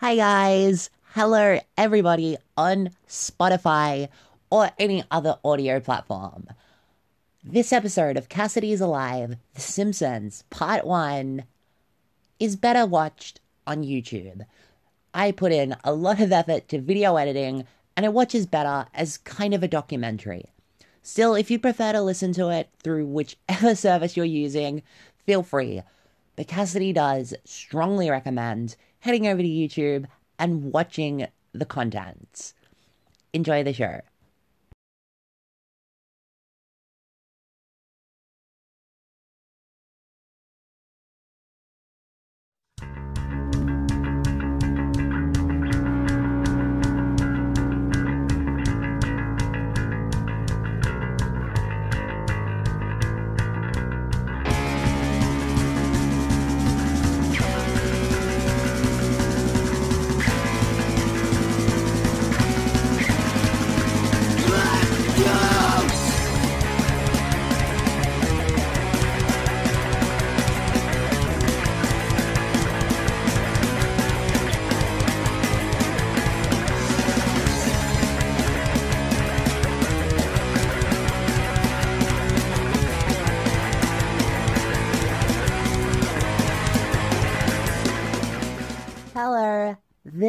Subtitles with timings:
[0.00, 0.90] Hi, guys.
[1.14, 4.08] Hello, everybody on Spotify
[4.48, 6.46] or any other audio platform.
[7.42, 11.42] This episode of Cassidy's Alive, The Simpsons, Part 1,
[12.38, 14.46] is better watched on YouTube.
[15.12, 19.18] I put in a lot of effort to video editing, and it watches better as
[19.18, 20.44] kind of a documentary.
[21.02, 24.84] Still, if you prefer to listen to it through whichever service you're using,
[25.26, 25.82] feel free.
[26.38, 30.06] But Cassidy does strongly recommend heading over to YouTube
[30.38, 32.52] and watching the content.
[33.32, 34.02] Enjoy the show.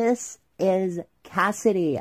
[0.09, 1.99] This is Cassidy,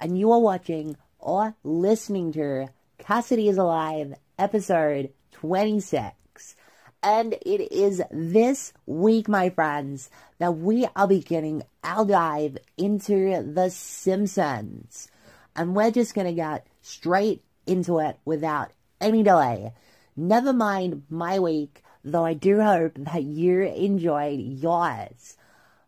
[0.00, 6.56] and you are watching or listening to Cassidy is Alive episode 26.
[7.02, 13.68] And it is this week, my friends, that we are beginning our dive into The
[13.68, 15.08] Simpsons.
[15.54, 18.70] And we're just gonna get straight into it without
[19.02, 19.74] any delay.
[20.16, 25.36] Never mind my week, though I do hope that you enjoyed yours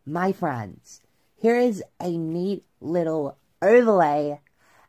[0.05, 1.01] my friends,
[1.43, 4.39] here is a neat little overlay,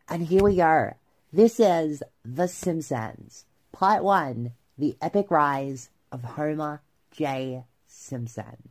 [0.08, 0.94] and here we go.
[1.32, 7.64] This is The Simpsons, Part 1 The Epic Rise of Homer J.
[7.88, 8.68] Simpson.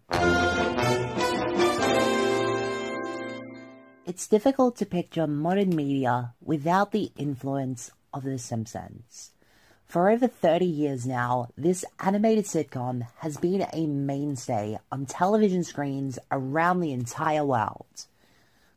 [4.05, 9.32] It's difficult to picture modern media without the influence of The Simpsons.
[9.93, 16.17] For over 30 years now, this animated sitcom has been a mainstay on television screens
[16.31, 18.07] around the entire world,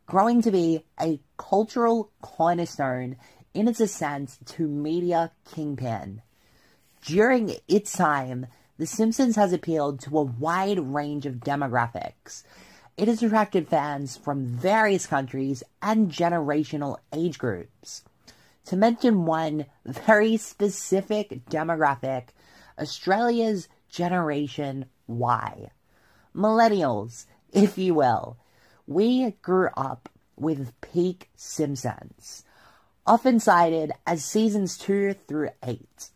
[0.04, 3.16] growing to be a cultural cornerstone
[3.54, 6.20] in its ascent to media kingpin.
[7.00, 12.42] During its time, The Simpsons has appealed to a wide range of demographics.
[12.98, 18.02] It has attracted fans from various countries and generational age groups.
[18.66, 22.28] To mention one very specific demographic,
[22.78, 25.70] Australia's Generation Y.
[26.34, 28.36] Millennials, if you will.
[28.86, 32.44] We grew up with peak Simpsons,
[33.06, 36.10] often cited as seasons 2 through 8.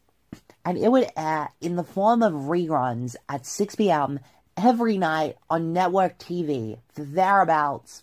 [0.64, 4.18] And it would air in the form of reruns at 6 p.m.
[4.56, 8.02] every night on network TV for thereabouts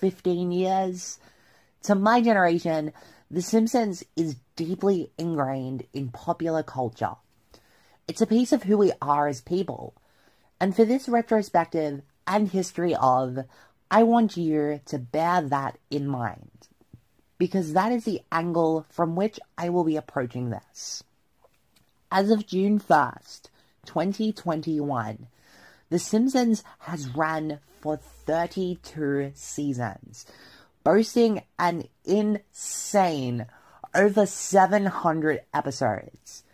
[0.00, 1.18] 15 years.
[1.82, 2.94] To my generation,
[3.34, 7.16] the Simpsons is deeply ingrained in popular culture.
[8.06, 9.92] It's a piece of who we are as people.
[10.60, 13.40] And for this retrospective and history of,
[13.90, 16.68] I want you to bear that in mind.
[17.36, 21.02] Because that is the angle from which I will be approaching this.
[22.12, 23.48] As of June 1st,
[23.84, 25.26] 2021,
[25.90, 30.24] The Simpsons has run for 32 seasons,
[30.84, 33.46] boasting an insane
[33.94, 36.44] over 700 episodes.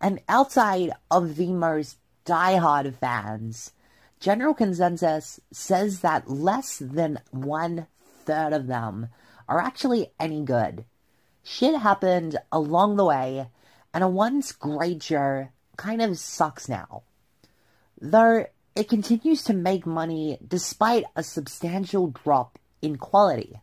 [0.00, 3.72] And outside of the most diehard fans,
[4.20, 7.86] general consensus says that less than one
[8.24, 9.08] third of them
[9.48, 10.84] are actually any good.
[11.42, 13.48] Shit happened along the way,
[13.92, 17.02] and a once great show kind of sucks now.
[18.00, 23.60] Though it continues to make money despite a substantial drop in quality.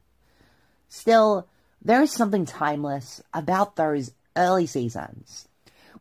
[0.89, 1.47] Still,
[1.81, 5.47] there is something timeless about those early seasons,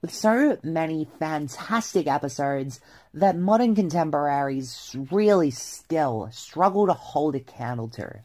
[0.00, 2.80] with so many fantastic episodes
[3.12, 8.20] that modern contemporaries really still struggle to hold a candle to.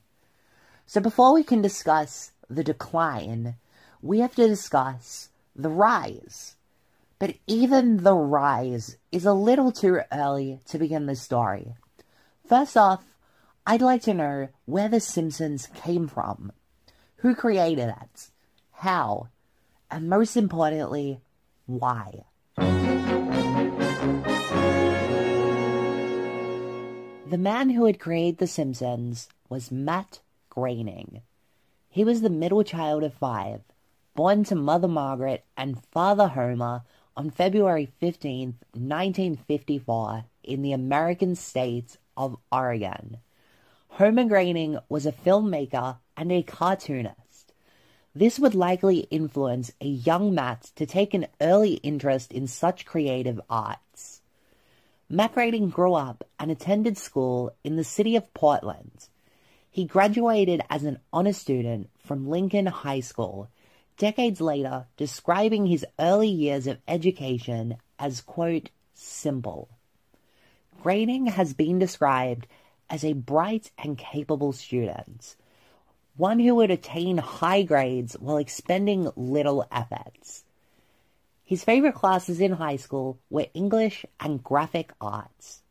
[0.86, 3.56] So before we can discuss the decline,
[4.01, 6.56] we have to discuss the rise.
[7.19, 11.75] But even the rise is a little too early to begin the story.
[12.48, 13.04] First off,
[13.65, 16.51] I'd like to know where The Simpsons came from.
[17.18, 18.30] Who created it?
[18.71, 19.30] How?
[19.89, 21.21] And most importantly,
[21.65, 22.25] why?
[27.30, 30.19] The man who had created The Simpsons was Matt
[30.50, 31.21] Groening.
[31.88, 33.62] He was the middle child of five,
[34.13, 36.81] born to Mother Margaret and Father Homer
[37.15, 43.19] on February 15, 1954, in the American state of Oregon.
[43.98, 47.54] Homer Groening was a filmmaker and a cartoonist.
[48.16, 53.40] This would likely influence a young Matt to take an early interest in such creative
[53.51, 54.22] arts.
[55.10, 55.36] Matt
[55.69, 59.10] grew up and attended school in the city of Portland.
[59.69, 63.48] He graduated as an honor student from Lincoln High School,
[64.00, 69.69] decades later describing his early years of education as, quote, simple.
[70.81, 72.48] Groening has been described
[72.90, 75.36] as a bright and capable student,
[76.16, 80.44] one who would attain high grades while expending little efforts.
[81.44, 85.62] His favorite classes in high school were English and graphic arts.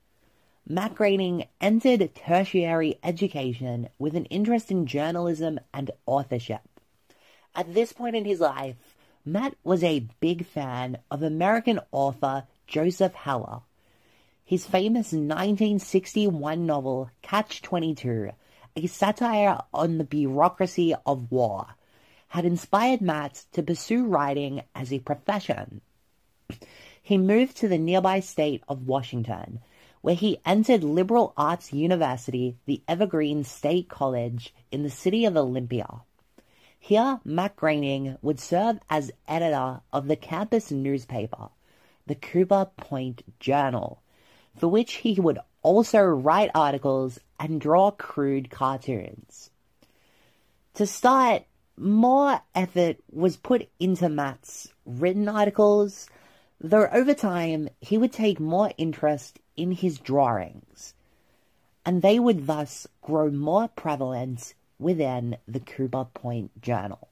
[0.69, 6.63] Matt Groening entered tertiary education with an interest in journalism and authorship.
[7.55, 13.15] At this point in his life, Matt was a big fan of American author Joseph
[13.15, 13.63] Heller.
[14.53, 18.33] His famous 1961 novel Catch 22,
[18.77, 21.69] a satire on the bureaucracy of war,
[22.29, 25.81] had inspired Matt to pursue writing as a profession.
[27.03, 29.61] He moved to the nearby state of Washington,
[30.03, 36.03] where he entered liberal arts university, the Evergreen State College in the city of Olympia.
[36.79, 41.49] Here, Matt Groening would serve as editor of the campus newspaper,
[42.07, 44.02] the Cooper Point Journal,
[44.57, 49.51] for which he would also write articles and draw crude cartoons.
[50.75, 51.45] To start,
[51.77, 56.09] more effort was put into Matt's written articles,
[56.61, 60.95] though over time he would take more interest in his drawings,
[61.85, 67.09] and they would thus grow more prevalent within the Cooper Point Journal.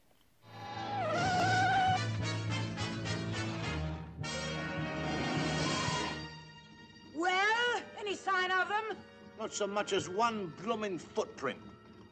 [9.40, 11.58] Not so much as one bloomin' footprint.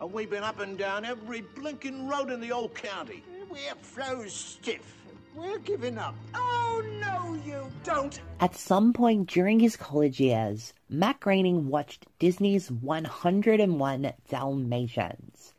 [0.01, 3.23] And we've been up and down every blinking road in the old county.
[3.51, 4.97] We're froze stiff.
[5.35, 6.15] We're giving up.
[6.35, 8.19] Oh, no, you don't.
[8.41, 15.53] At some point during his college years, Matt Groening watched Disney's 101 Dalmatians.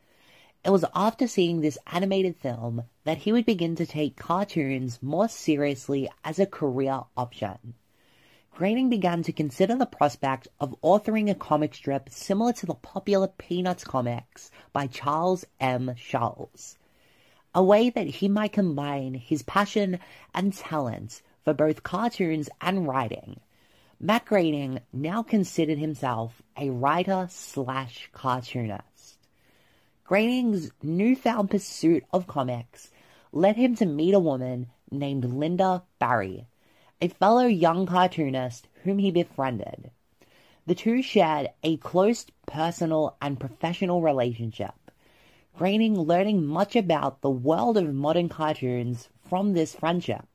[0.64, 5.28] It was after seeing this animated film that he would begin to take cartoons more
[5.28, 7.74] seriously as a career option.
[8.52, 13.28] Groening began to consider the prospect of authoring a comic strip similar to the popular
[13.28, 15.94] Peanuts comics by Charles M.
[15.96, 16.76] Schulz,
[17.54, 19.98] a way that he might combine his passion
[20.34, 23.40] and talent for both cartoons and writing.
[23.98, 29.18] Matt Groening now considered himself a writer slash cartoonist.
[30.04, 32.90] Groening's newfound pursuit of comics
[33.32, 36.46] led him to meet a woman named Lynda Barry,
[37.00, 39.90] a fellow young cartoonist whom he befriended.
[40.66, 44.74] The two shared a close personal and professional relationship,
[45.56, 50.26] Groening learning much about the world of modern cartoons from this friendship.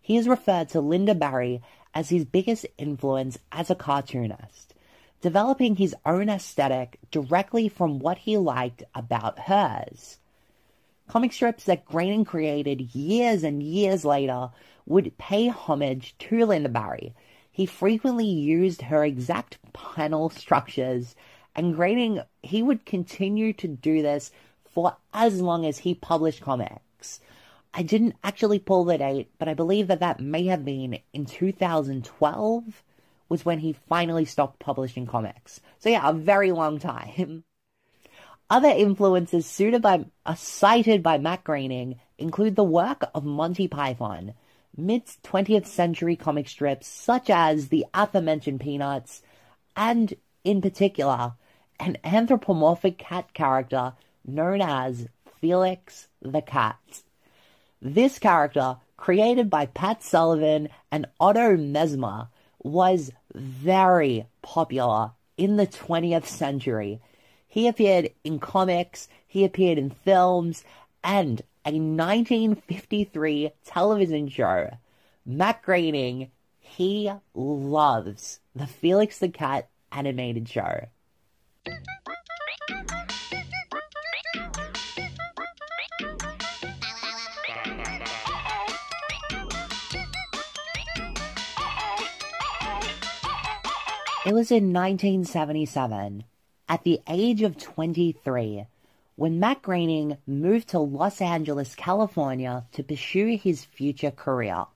[0.00, 1.62] He is referred to Lynda Barry
[1.94, 4.74] as his biggest influence as a cartoonist,
[5.20, 10.18] developing his own aesthetic directly from what he liked about hers.
[11.08, 14.50] Comic strips that Groening created years and years later
[14.88, 17.14] would pay homage to Lynda Barry.
[17.50, 21.14] He frequently used her exact panel structures,
[21.54, 24.30] and Groening, he would continue to do this
[24.64, 27.20] for as long as he published comics.
[27.74, 31.26] I didn't actually pull the date, but I believe that that may have been in
[31.26, 32.82] 2012
[33.28, 35.60] was when he finally stopped publishing comics.
[35.78, 37.44] So yeah, a very long time.
[38.50, 44.32] Other influences by, uh, cited by Matt Groening include the work of Monty Python,
[44.78, 49.22] mid 20th century comic strips such as the aforementioned Peanuts,
[49.76, 51.34] and in particular,
[51.80, 53.92] an anthropomorphic cat character
[54.24, 55.08] known as
[55.40, 57.02] Felix the Cat.
[57.82, 62.28] This character, created by Pat Sullivan and Otto Messmer,
[62.62, 67.00] was very popular in the 20th century.
[67.46, 70.64] He appeared in comics, he appeared in films,
[71.04, 74.70] and a 1953 television show.
[75.26, 80.86] Matt Groening, he loves the Felix the Cat animated show.
[94.24, 96.24] It was in 1977,
[96.66, 98.66] at the age of 23,
[99.18, 104.66] when Matt Groening moved to Los Angeles, California to pursue his future career.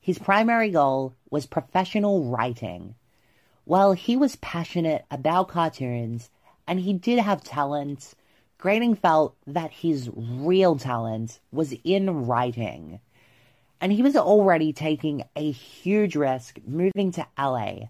[0.00, 2.96] His primary goal was professional writing.
[3.62, 6.30] While he was passionate about cartoons
[6.66, 8.14] and he did have talent,
[8.58, 12.98] Groening felt that his real talent was in writing.
[13.80, 17.86] And he was already taking a huge risk moving to LA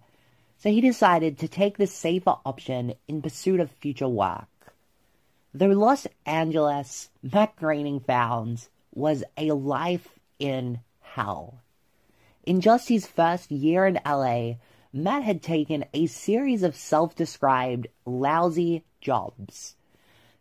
[0.59, 4.45] so he decided to take the safer option in pursuit of future work.
[5.53, 11.59] The Los Angeles Matt Groening found was a life in hell.
[12.45, 14.59] In just his first year in LA,
[14.93, 19.75] Matt had taken a series of self described lousy jobs.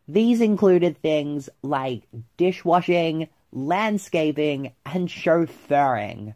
[0.08, 2.04] These included things like
[2.38, 6.36] dishwashing, landscaping, and chauffeuring.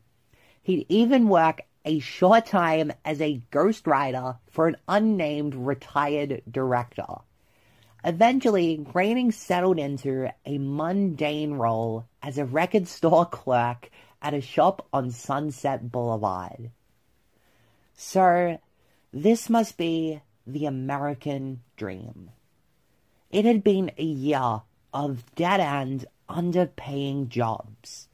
[0.64, 7.20] He'd even work a short time as a ghostwriter for an unnamed retired director.
[8.06, 13.90] Eventually, Groening settled into a mundane role as a record store clerk
[14.22, 16.72] at a shop on Sunset Boulevard.
[17.96, 18.60] So,
[19.14, 22.32] this must be the American dream.
[23.32, 24.62] It had been a year
[24.94, 28.08] of dead end, underpaying jobs.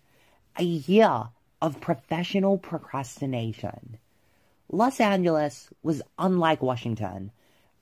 [0.57, 1.29] A year
[1.61, 3.97] of professional procrastination.
[4.71, 7.31] Los Angeles was unlike Washington,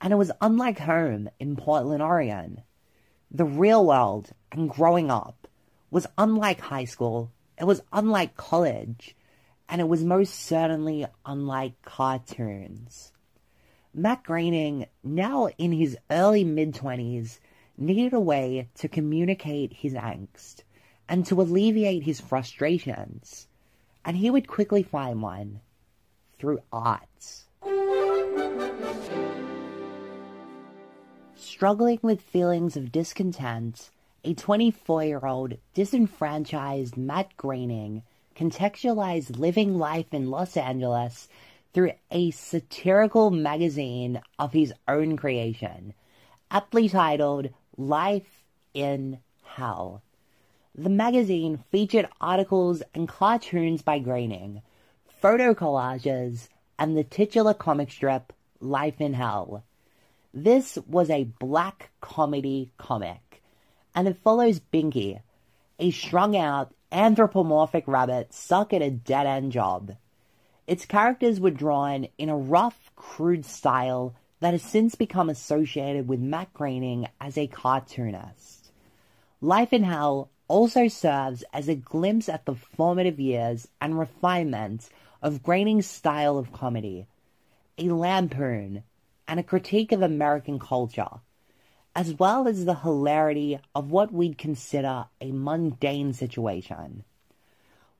[0.00, 2.62] and it was unlike home in Portland, Oregon.
[3.30, 5.48] The real world and growing up
[5.90, 9.16] was unlike high school, it was unlike college,
[9.68, 13.12] and it was most certainly unlike cartoons.
[13.92, 17.38] Matt Groening, now in his early mid 20s,
[17.76, 20.62] needed a way to communicate his angst
[21.08, 23.48] and to alleviate his frustrations
[24.08, 25.60] and he would quickly find one
[26.38, 27.47] through arts.
[31.40, 33.90] Struggling with feelings of discontent,
[34.24, 38.02] a 24 year old disenfranchised Matt Groening
[38.34, 41.28] contextualized living life in Los Angeles
[41.72, 45.94] through a satirical magazine of his own creation,
[46.50, 48.42] aptly titled Life
[48.74, 50.02] in Hell.
[50.74, 54.62] The magazine featured articles and cartoons by Groening,
[55.06, 56.48] photo collages,
[56.80, 59.62] and the titular comic strip Life in Hell.
[60.44, 63.42] This was a black comedy comic,
[63.92, 65.20] and it follows Binky,
[65.80, 69.96] a strung out anthropomorphic rabbit stuck at a dead end job.
[70.68, 76.20] Its characters were drawn in a rough, crude style that has since become associated with
[76.20, 78.70] Matt Groening as a cartoonist.
[79.40, 84.88] Life in Hell also serves as a glimpse at the formative years and refinement
[85.20, 87.08] of Groening's style of comedy,
[87.76, 88.84] a lampoon,
[89.28, 91.20] and a critique of American culture,
[91.94, 97.04] as well as the hilarity of what we'd consider a mundane situation.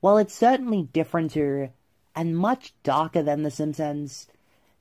[0.01, 1.69] While it's certainly different to,
[2.17, 4.27] and much darker than The Simpsons,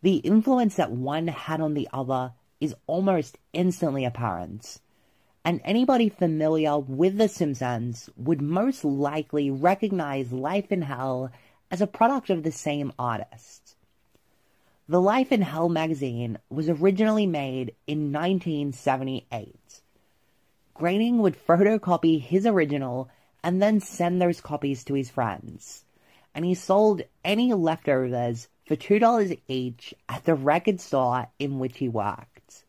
[0.01, 4.79] the influence that one had on the other is almost instantly apparent
[5.47, 11.31] and anybody familiar with The Simpsons would most likely recognize Life in Hell
[11.71, 13.66] as a product of the same artist.
[14.89, 19.81] The Life in Hell magazine was originally made in 1978.
[20.73, 23.09] Groening would photocopy his original
[23.43, 25.83] and then send those copies to his friends.
[26.33, 31.89] And he sold any leftovers for $2 each at the record store in which he
[31.89, 32.63] worked.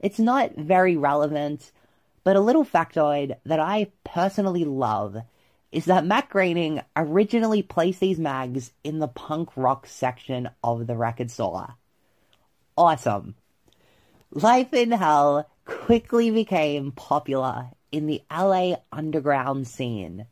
[0.00, 1.70] It's not very relevant
[2.24, 5.18] but a little factoid that I personally love
[5.76, 10.96] is that Matt Groening originally placed these mags in the punk rock section of the
[10.96, 11.74] record store.
[12.78, 13.34] Awesome.
[14.30, 20.24] Life in Hell quickly became popular in the LA underground scene.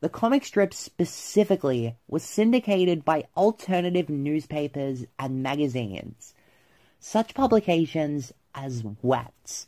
[0.00, 6.34] The comic strip specifically was syndicated by alternative newspapers and magazines.
[6.98, 9.66] Such publications as Wet,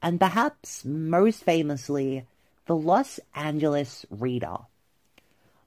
[0.00, 2.28] and perhaps most famously,
[2.66, 4.56] the Los Angeles Reader.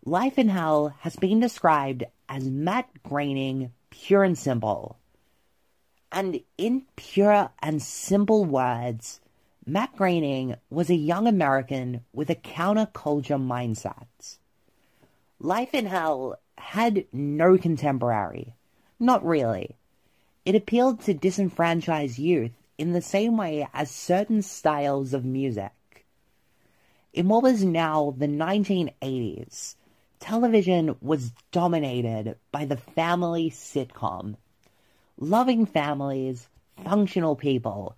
[0.05, 4.97] Life in Hell has been described as Matt Groening pure and simple.
[6.11, 9.19] And in pure and simple words,
[9.65, 14.37] Matt Groening was a young American with a counterculture mindset.
[15.39, 18.53] Life in Hell had no contemporary.
[18.99, 19.75] Not really.
[20.45, 25.71] It appealed to disenfranchised youth in the same way as certain styles of music.
[27.15, 29.75] In what was now the 1980s,
[30.19, 34.35] television was dominated by the family sitcom.
[35.17, 36.49] loving families,
[36.83, 37.95] functional people,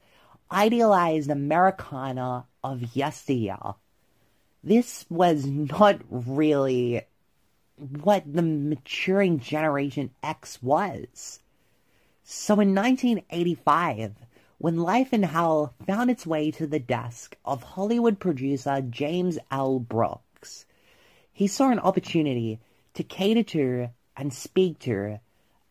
[0.51, 3.57] idealized Americana of yesteryear.
[4.63, 7.01] This was not really
[8.03, 11.39] what the maturing Generation X was.
[12.23, 14.13] So in 1985,
[14.59, 19.79] when Life in Hell found its way to the desk of Hollywood producer James L.
[19.79, 20.65] Brooks,
[21.31, 22.59] he saw an opportunity
[22.95, 25.19] to cater to and speak to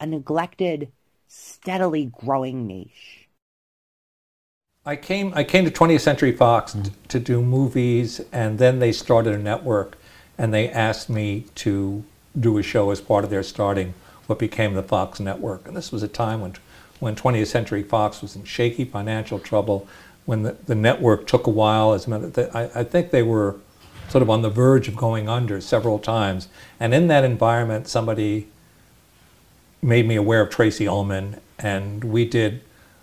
[0.00, 0.92] a neglected,
[1.26, 3.26] steadily growing niche.
[4.84, 6.94] I came I came to 20th Century Fox mm-hmm.
[7.08, 9.98] to do movies and then they started a network
[10.38, 12.04] and they asked me to
[12.38, 13.94] do a show as part of their starting
[14.28, 15.66] what became the Fox network.
[15.66, 16.54] And this was a time when
[17.00, 19.86] when 20th Century Fox was in shaky financial trouble,
[20.24, 21.92] when the, the network took a while.
[21.92, 23.56] As I, I think they were
[24.08, 26.48] sort of on the verge of going under several times.
[26.78, 28.48] And in that environment, somebody
[29.82, 32.62] made me aware of Tracey Ullman, and we did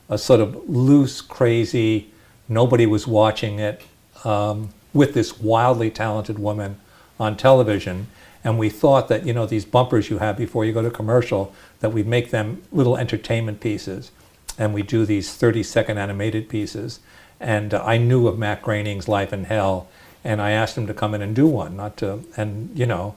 [0.10, 2.12] a sort of loose, crazy,
[2.50, 3.82] nobody was watching it,
[4.24, 6.78] um, with this wildly talented woman
[7.20, 8.08] on television.
[8.44, 11.56] And we thought that, you know, these bumpers you have before you go to commercial,
[11.84, 14.10] that we'd make them little entertainment pieces.
[14.58, 17.02] And we do these 30 second animated pieces.
[17.42, 19.90] And uh, I knew of Matt Groening's Life in Hell,
[20.24, 23.16] and I asked him to come in and do one, not to, and, you know,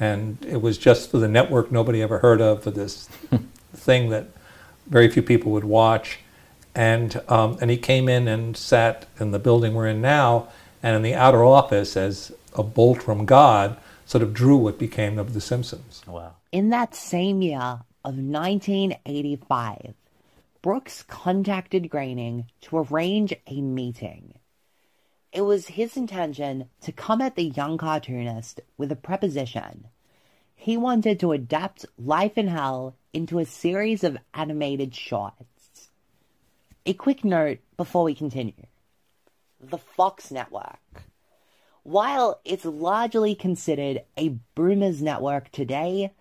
[0.00, 3.08] and it was just for the network nobody ever heard of, for this
[3.72, 4.26] thing that
[4.88, 6.18] very few people would watch.
[6.74, 10.48] And, um, and he came in and sat in the building we're in now,
[10.82, 15.20] and in the outer office, as a bolt from God, sort of drew what became
[15.20, 16.02] of The Simpsons.
[16.04, 16.32] Wow.
[16.50, 19.92] In that same year of 1985,
[20.62, 24.32] Brooks contacted Groening to arrange a meeting.
[25.30, 29.88] It was his intention to come at the young cartoonist with a preposition.
[30.54, 35.90] He wanted to adapt Life in Hell into a series of animated shorts.
[36.86, 38.64] A quick note before we continue.
[39.60, 40.80] The Fox Network.
[41.82, 46.14] While it's largely considered a boomer's network today,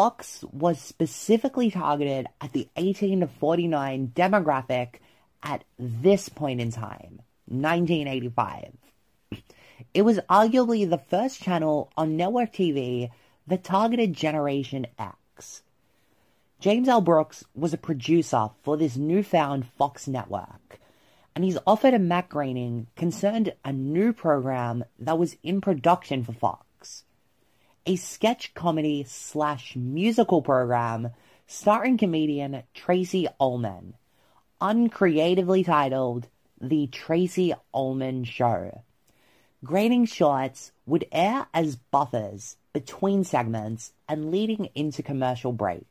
[0.00, 4.94] Fox was specifically targeted at the 18 to 49 demographic
[5.42, 7.20] at this point in time.
[7.48, 8.78] 1985.
[9.92, 13.10] It was arguably the first channel on network TV
[13.46, 15.62] that targeted Generation X.
[16.60, 17.02] James L.
[17.02, 20.80] Brooks was a producer for this newfound Fox network,
[21.34, 26.32] and he's offered a Matt Groening concerned a new program that was in production for
[26.32, 26.64] Fox.
[27.86, 31.10] A sketch comedy slash musical program
[31.46, 33.94] starring comedian Tracey Ullman,
[34.60, 36.28] uncreatively titled
[36.60, 38.82] the Tracey Ullman Show.
[39.64, 45.86] Groening shorts would air as buffers between segments and leading into commercial break.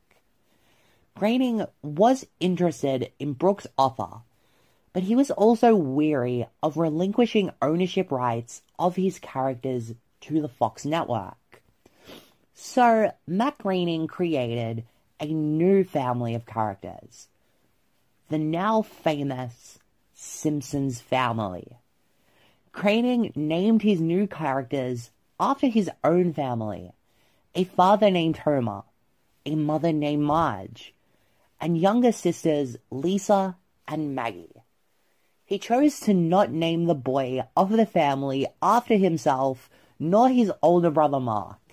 [1.15, 4.21] Groening was interested in Brooks' offer,
[4.93, 10.85] but he was also weary of relinquishing ownership rights of his characters to the Fox
[10.85, 11.35] network.
[12.61, 14.83] So, Matt created
[15.17, 17.29] a new family of characters.
[18.27, 19.79] The now famous
[20.13, 21.77] Simpsons family.
[22.73, 26.91] Groening named his new characters after his own family
[27.55, 28.83] a father named Homer,
[29.45, 30.93] a mother named Marge,
[31.61, 33.55] and younger sisters Lisa
[33.87, 34.63] and Maggie.
[35.45, 40.91] He chose to not name the boy of the family after himself nor his older
[40.91, 41.68] brother Mark,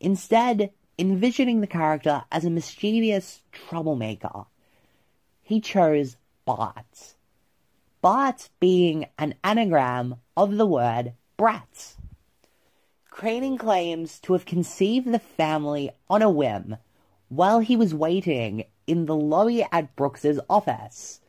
[0.00, 4.46] instead, envisioning the character as a mischievous troublemaker.
[5.42, 7.14] He chose Bart.
[8.00, 11.96] Bart being an anagram of the word brat.
[13.10, 16.76] Groening claims to have conceived the family on a whim
[17.28, 21.20] while he was waiting in the lobby at Brooks's office.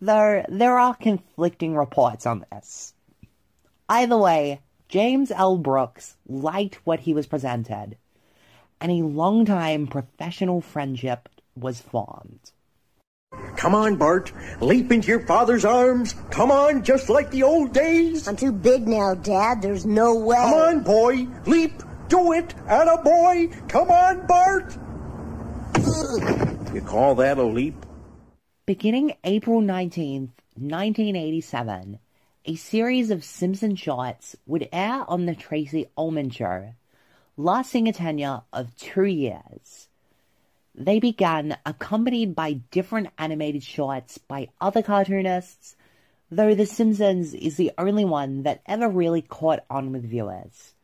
[0.00, 2.94] Though there are conflicting reports on this.
[3.88, 5.58] Either way, James L.
[5.58, 7.96] Brooks liked what he was presented,
[8.80, 12.52] and a long-time professional friendship was formed.
[13.56, 14.32] Come on, Bart.
[14.60, 16.14] Leap into your father's arms.
[16.30, 18.28] Come on, just like the old days.
[18.28, 19.60] I'm too big now, Dad.
[19.60, 20.36] There's no way.
[20.36, 21.26] Come on, boy.
[21.46, 21.82] Leap.
[22.08, 22.54] Do it.
[22.68, 23.48] At a boy.
[23.68, 24.76] Come on, Bart.
[26.72, 27.74] you call that a leap?
[28.66, 31.98] Beginning April 19th, 1987,
[32.46, 36.74] a series of Simpson shorts would air on The Tracey Ullman Show,
[37.36, 39.88] lasting a tenure of two years.
[40.72, 45.74] They began accompanied by different animated shorts by other cartoonists,
[46.30, 50.74] though The Simpsons is the only one that ever really caught on with viewers.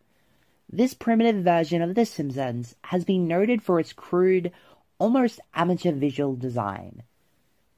[0.69, 4.51] This primitive version of The Simpsons has been noted for its crude,
[4.99, 7.05] almost amateur visual design.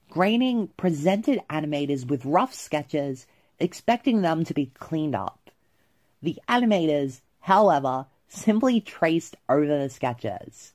[0.09, 3.27] Groening presented animators with rough sketches,
[3.59, 5.51] expecting them to be cleaned up.
[6.23, 10.73] The animators, however, simply traced over the sketches.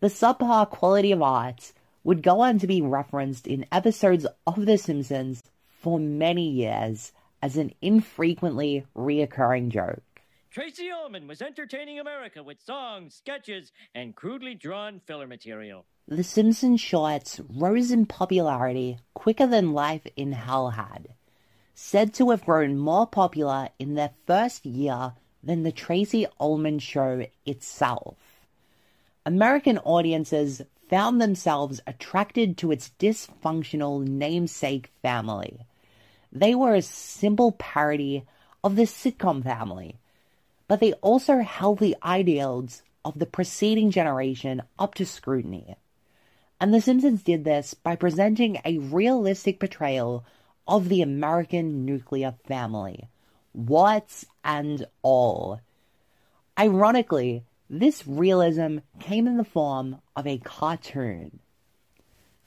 [0.00, 1.72] The subpar quality of art
[2.04, 5.42] would go on to be referenced in episodes of The Simpsons
[5.80, 10.02] for many years as an infrequently reoccurring joke.
[10.50, 15.84] Tracey Ullman was entertaining America with songs, sketches, and crudely drawn filler material.
[16.08, 21.08] The Simpsons shorts rose in popularity quicker than Life in Hell had,
[21.78, 25.12] said to have grown more popular in their first year
[25.44, 28.16] than the Tracey Ullman show itself.
[29.26, 35.66] American audiences found themselves attracted to its dysfunctional namesake family.
[36.32, 38.24] They were a simple parody
[38.64, 39.96] of the sitcom family,
[40.68, 45.76] but they also held the ideals of the preceding generation up to scrutiny.
[46.58, 50.24] And The Simpsons did this by presenting a realistic portrayal
[50.66, 53.08] of the American nuclear family,
[53.54, 55.60] warts and all.
[56.58, 61.40] Ironically, this realism came in the form of a cartoon.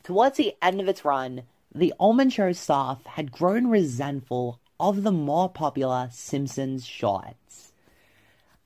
[0.03, 5.11] Towards the end of its run, the Ullman Show staff had grown resentful of the
[5.11, 7.73] more popular Simpsons shorts.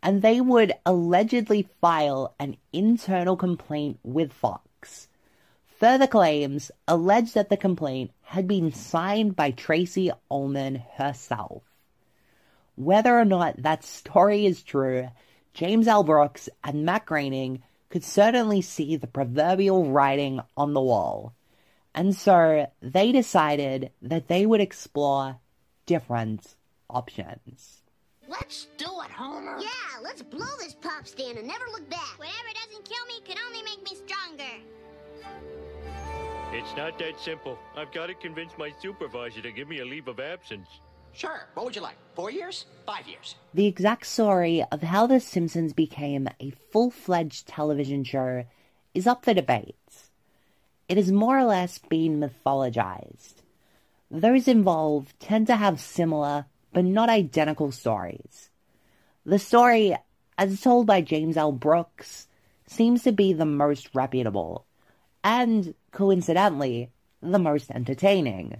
[0.02, 5.08] And they would allegedly file an internal complaint with Fox.
[5.80, 11.62] Further claims allege that the complaint had been signed by Tracey Ullman herself.
[12.74, 15.10] Whether or not that story is true,
[15.54, 16.04] James L.
[16.04, 21.36] Brooks and Matt Groening could certainly see the proverbial writing on the wall.
[21.94, 25.38] And so they decided that they would explore
[25.86, 26.56] different
[26.90, 27.84] options.
[28.28, 29.60] Let's do it, Homer.
[29.60, 32.18] Yeah, let's blow this pop stand and never look back.
[32.18, 34.58] Whatever doesn't kill me can only make me stronger.
[36.56, 37.58] It's not that simple.
[37.76, 40.68] I've got to convince my supervisor to give me a leave of absence.
[41.12, 41.48] Sure.
[41.56, 41.96] What would you like?
[42.14, 42.66] Four years?
[42.86, 43.34] Five years?
[43.56, 48.46] The exact story of how The Simpsons became a full fledged television show
[48.94, 49.76] is up for debate.
[50.88, 53.42] It has more or less been mythologized.
[54.12, 58.52] Those involved tend to have similar but not identical stories.
[59.26, 59.96] The story,
[60.38, 61.52] as told by James L.
[61.52, 62.28] Brooks,
[62.68, 64.66] seems to be the most reputable,
[65.24, 66.90] and, coincidentally,
[67.22, 68.60] the most entertaining.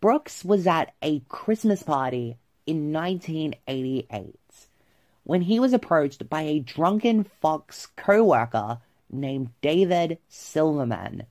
[0.00, 4.36] Brooks was at a Christmas party in 1988
[5.24, 8.78] when he was approached by a drunken Fox co-worker
[9.10, 11.24] named David Silverman.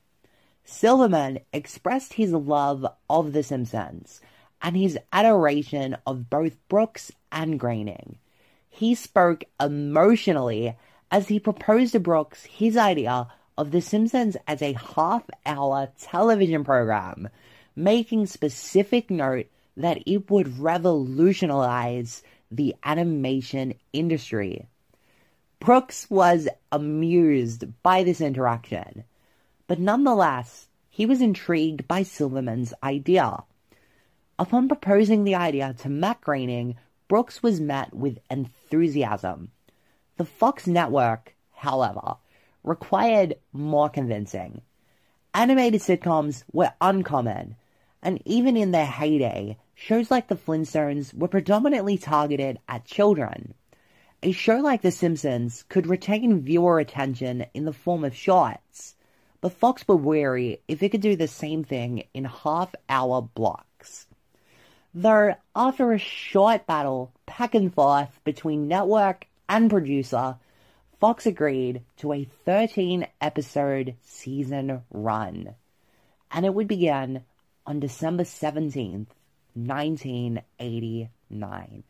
[0.63, 4.21] Silverman expressed his love of The Simpsons
[4.61, 8.17] and his adoration of both Brooks and Groening.
[8.69, 10.75] He spoke emotionally
[11.09, 16.63] as he proposed to Brooks his idea of The Simpsons as a half hour television
[16.63, 17.29] program
[17.77, 19.45] making specific note
[19.77, 24.65] that it would revolutionize the animation industry.
[25.59, 29.03] Brooks was amused by this interaction,
[29.67, 33.43] but nonetheless, he was intrigued by Silverman's idea.
[34.39, 36.75] Upon proposing the idea to Matt Groening,
[37.07, 39.51] Brooks was met with enthusiasm.
[40.17, 42.15] The Fox network, however,
[42.67, 44.61] required more convincing.
[45.33, 47.55] Animated sitcoms were uncommon,
[48.03, 53.53] and even in their heyday, shows like The Flintstones were predominantly targeted at children.
[54.23, 58.95] A show like The Simpsons could retain viewer attention in the form of shorts,
[59.41, 64.07] but Fox were wary if it could do the same thing in half hour blocks.
[64.93, 70.37] Though, after a short battle back and forth between network and producer,
[70.99, 75.53] Fox agreed to a 13 episode season run,
[76.31, 77.23] and it would begin
[77.67, 79.05] on December 17th,
[79.53, 81.83] 1989.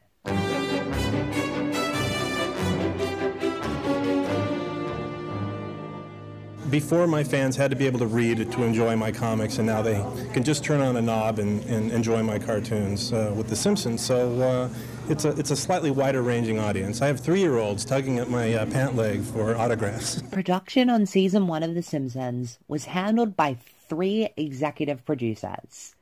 [6.70, 9.82] Before, my fans had to be able to read to enjoy my comics, and now
[9.82, 13.56] they can just turn on a knob and, and enjoy my cartoons uh, with The
[13.56, 14.06] Simpsons.
[14.06, 14.68] So uh,
[15.10, 17.02] it's, a, it's a slightly wider ranging audience.
[17.02, 20.22] I have three year olds tugging at my uh, pant leg for autographs.
[20.32, 25.96] Production on season one of The Simpsons was handled by three executive producers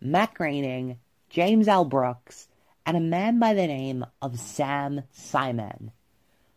[0.00, 1.84] Matt Groening, James L.
[1.84, 2.48] Brooks,
[2.86, 5.92] and a man by the name of Sam Simon.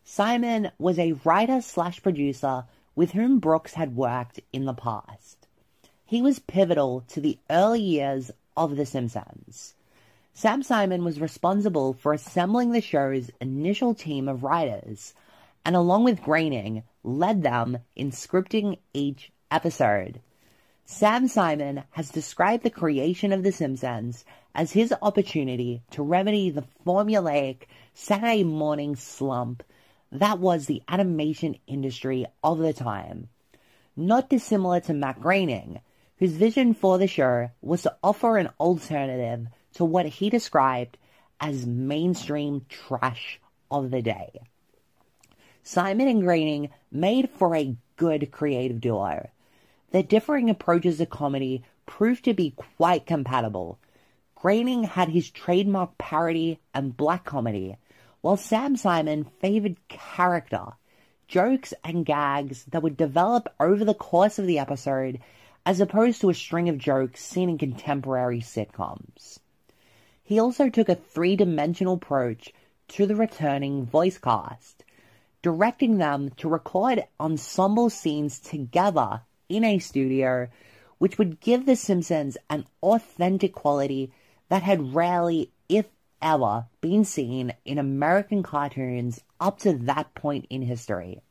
[0.04, 5.48] Simon was a writer slash producer with whom Brooks had worked in the past.
[6.06, 9.74] He was pivotal to the early years of The Simpsons.
[10.34, 15.14] Sam Simon was responsible for assembling the show's initial team of writers,
[15.64, 20.20] and along with Groening, led them in scripting each episode.
[20.86, 26.66] Sam Simon has described the creation of The Simpsons as his opportunity to remedy the
[26.86, 29.64] formulaic Saturday morning slump
[30.14, 33.30] that was the animation industry of the time.
[33.96, 35.80] Not dissimilar to Matt Groening,
[36.18, 40.98] whose vision for the show was to offer an alternative to what he described
[41.40, 44.42] as mainstream trash of the day.
[45.64, 49.30] Simon and Groening made for a good creative duo.
[49.92, 53.78] Their differing approaches to comedy proved to be quite compatible.
[54.36, 57.78] Groening had his trademark parody and black comedy,
[58.22, 60.74] while Sam Simon favored character,
[61.28, 65.20] jokes, and gags that would develop over the course of the episode
[65.66, 69.40] as opposed to a string of jokes seen in contemporary sitcoms.
[70.34, 72.52] He also took a three dimensional approach
[72.88, 74.84] to the returning voice cast,
[75.44, 80.48] directing them to record ensemble scenes together in a studio,
[80.98, 84.12] which would give The Simpsons an authentic quality
[84.50, 85.86] that had rarely, if
[86.20, 91.22] ever, been seen in American cartoons up to that point in history.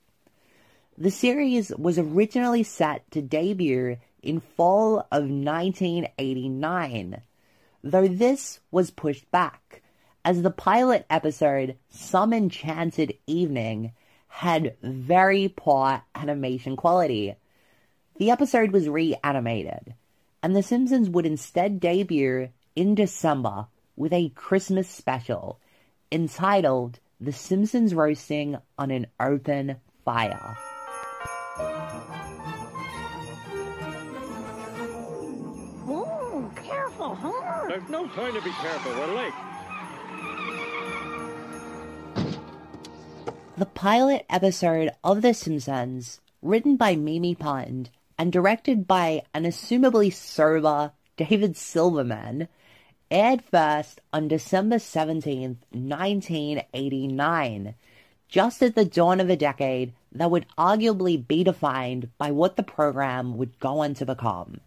[0.96, 7.20] The series was originally set to debut in fall of 1989,
[7.82, 9.82] though this was pushed back
[10.24, 13.92] as the pilot episode Some Enchanted Evening
[14.28, 17.34] had very poor animation quality.
[18.16, 19.94] The episode was reanimated,
[20.42, 23.66] and The Simpsons would instead debut in December
[23.96, 25.58] with a Christmas special
[26.10, 30.56] entitled The Simpsons Roasting on an Open Fire.
[37.72, 38.92] There's no time to be careful.
[38.92, 39.32] We're late.
[43.56, 50.12] The pilot episode of The Simpsons, written by Mimi Pond and directed by an assumably
[50.12, 52.48] sober David Silverman,
[53.10, 57.74] aired first on December 17th, 1989,
[58.28, 62.62] just at the dawn of a decade that would arguably be defined by what the
[62.62, 64.60] program would go on to become.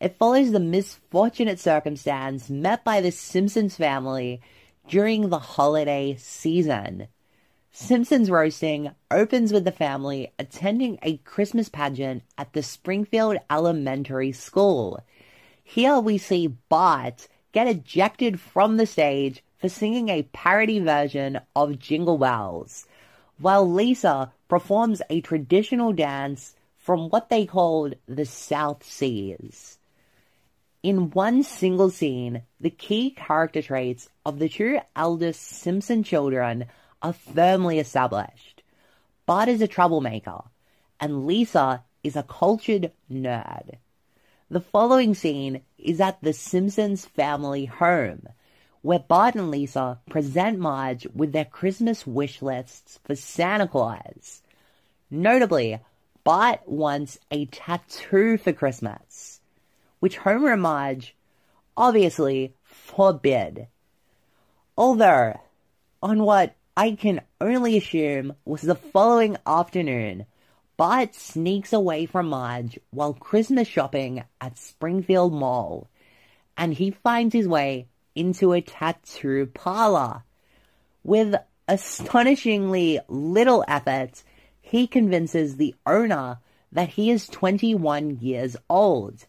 [0.00, 4.40] It follows the misfortunate circumstance met by the Simpsons family
[4.88, 7.08] during the holiday season.
[7.70, 15.00] Simpsons Roasting opens with the family attending a Christmas pageant at the Springfield Elementary School.
[15.62, 21.78] Here we see Bart get ejected from the stage for singing a parody version of
[21.78, 22.86] Jingle Bells,
[23.38, 29.76] while Lisa performs a traditional dance from what they called the South Seas.
[30.82, 36.64] In one single scene, the key character traits of the two eldest Simpson children
[37.02, 38.62] are firmly established.
[39.26, 40.40] Bart is a troublemaker,
[40.98, 43.76] and Lisa is a cultured nerd.
[44.48, 48.26] The following scene is at the Simpsons family home,
[48.80, 54.40] where Bart and Lisa present Marge with their Christmas wish lists for Santa Claus.
[55.10, 55.78] Notably,
[56.24, 59.29] Bart wants a tattoo for Christmas,
[60.00, 61.14] which Homer and Marge
[61.76, 63.68] obviously forbid.
[64.76, 65.38] Although,
[66.02, 70.26] on what I can only assume was the following afternoon,
[70.76, 75.88] Bart sneaks away from Marge while Christmas shopping at Springfield Mall,
[76.56, 80.22] and he finds his way into a tattoo parlor.
[81.04, 81.34] With
[81.68, 84.22] astonishingly little effort,
[84.62, 86.38] he convinces the owner
[86.72, 89.26] that he is 21 years old,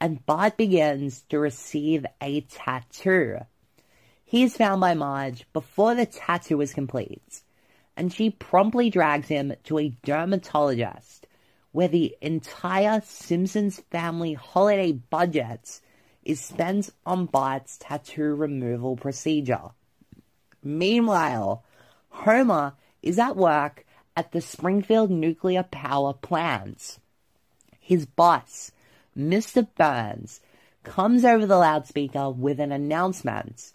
[0.00, 3.38] and Bart begins to receive a tattoo.
[4.24, 7.42] He is found by Marge before the tattoo is complete,
[7.96, 11.26] and she promptly drags him to a dermatologist,
[11.72, 15.80] where the entire Simpsons family holiday budget
[16.24, 19.70] is spent on Bart's tattoo removal procedure.
[20.62, 21.62] Meanwhile,
[22.08, 23.84] Homer is at work
[24.16, 26.98] at the Springfield nuclear power plant.
[27.80, 28.72] His boss,
[29.16, 29.66] Mr.
[29.76, 30.40] Burns,
[30.84, 33.72] comes over the loudspeaker with an announcement.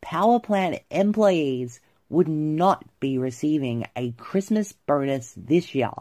[0.00, 5.92] Power plant employees would not be receiving a Christmas bonus this year,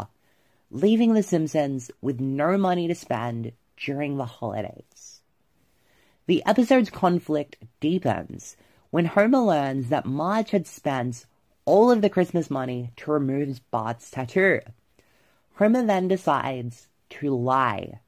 [0.71, 5.21] leaving The Simpsons with no money to spend during the holidays.
[6.25, 8.55] The episode's conflict deepens
[8.91, 11.25] when Homer learns that Marge had spent
[11.65, 14.61] all of the Christmas money to remove Bart's tattoo.
[15.55, 17.99] Homer then decides to lie.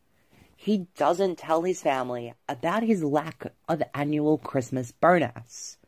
[0.63, 5.79] He doesn't tell his family about his lack of annual Christmas bonus,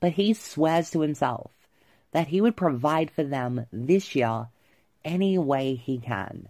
[0.00, 1.50] but he swears to himself
[2.12, 4.48] that he would provide for them this year
[5.04, 6.48] any way he can.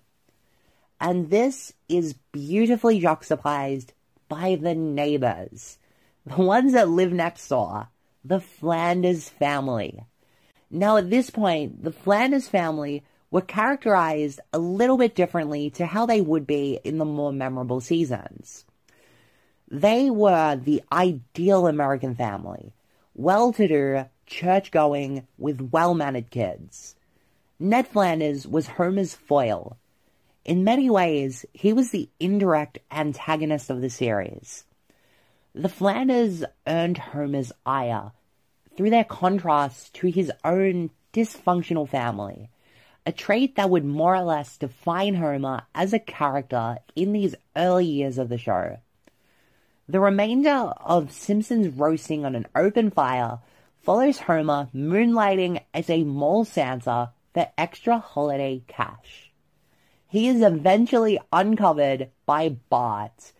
[1.00, 3.92] And this is beautifully juxtaposed
[4.28, 5.78] by the neighbors,
[6.24, 7.88] the ones that live next door,
[8.24, 10.06] the Flanders family.
[10.70, 13.02] Now, at this point, the Flanders family
[13.34, 17.80] were characterized a little bit differently to how they would be in the more memorable
[17.80, 18.64] seasons.
[19.68, 22.72] They were the ideal American family,
[23.12, 26.94] well to do, church going, with well mannered kids.
[27.58, 29.78] Ned Flanders was Homer's foil.
[30.44, 34.62] In many ways, he was the indirect antagonist of the series.
[35.56, 38.12] The Flanders earned Homer's ire
[38.76, 42.48] through their contrast to his own dysfunctional family,
[43.06, 47.86] a trait that would more or less define Homer as a character in these early
[47.86, 48.78] years of the show.
[49.88, 53.40] The remainder of Simpsons roasting on an open fire
[53.82, 59.30] follows Homer moonlighting as a mall Santa for extra holiday cash.
[60.08, 63.32] He is eventually uncovered by Bart,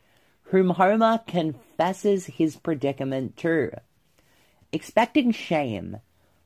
[0.49, 3.71] whom Homer confesses his predicament to.
[4.73, 5.99] Expecting shame,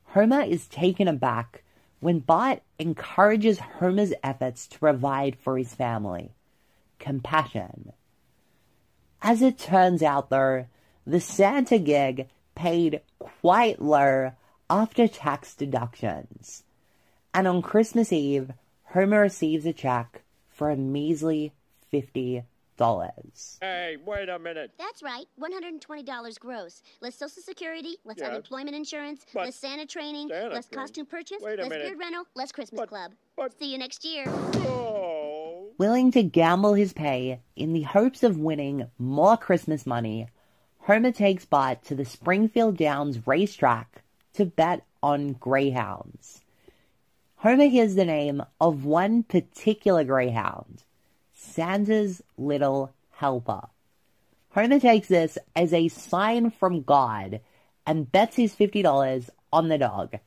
[0.05, 1.63] Homer is taken aback
[1.99, 6.31] when Bart encourages Homer's efforts to provide for his family.
[6.97, 7.93] Compassion.
[9.21, 10.65] As it turns out, though,
[11.05, 14.31] the Santa gig paid quite low
[14.69, 16.63] after tax deductions.
[17.33, 18.51] And on Christmas Eve,
[18.85, 21.53] Homer receives a check for a measly
[21.91, 22.43] $50.
[22.79, 24.71] Hey, wait a minute.
[24.77, 26.81] That's right, $120 gross.
[27.01, 28.29] Less Social Security, less Yeah.
[28.29, 30.85] unemployment insurance, But- less Santa training, Santa less training?
[30.87, 31.87] costume purchase, Wait a less minute.
[31.87, 33.11] beard rental, less Christmas club.
[33.57, 34.25] See you next year.
[34.27, 35.71] Oh.
[35.77, 40.27] Willing to gamble his pay in the hopes of winning more Christmas money,
[40.79, 46.41] Homer takes Bart to the Springfield Downs racetrack to bet on greyhounds.
[47.37, 50.83] Homer hears the name of one particular greyhound,
[51.41, 53.61] Santa's Little Helper.
[54.49, 57.39] Homer takes this as a sign from God
[57.87, 60.19] and bets his $50 on the dog.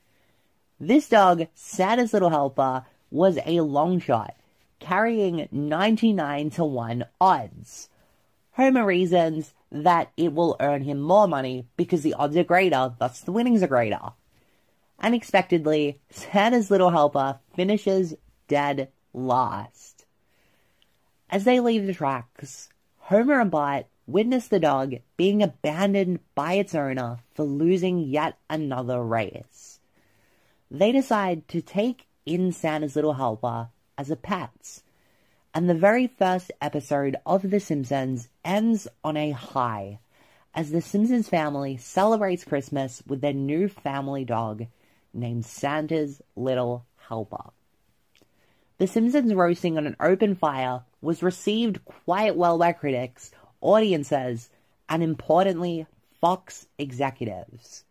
[0.81, 4.35] This dog, Santa's Little Helper, was a long shot,
[4.79, 7.91] carrying 99 to 1 odds.
[8.53, 13.21] Homer reasons that it will earn him more money because the odds are greater, thus
[13.21, 14.01] the winnings are greater.
[14.99, 18.15] Unexpectedly, Santa's little helper finishes
[18.49, 19.92] dead last.
[21.33, 22.69] As they leave the tracks,
[22.99, 29.03] Homer and Bart witness the dog being abandoned by its owner for losing yet another
[29.03, 29.81] race.
[30.71, 34.83] They decide to take in Santa's little helper as a pet,
[35.55, 40.01] and the very first episode of The Simpsons ends on a high
[40.55, 44.67] as the Simpsons family celebrates Christmas with their new family dog
[45.15, 47.53] named Santa's Little Helper.
[48.83, 54.51] The Simpsons roasting on an open fire was received quite well by critics, audiences,
[54.89, 55.87] and importantly,
[56.21, 57.85] Fox executives.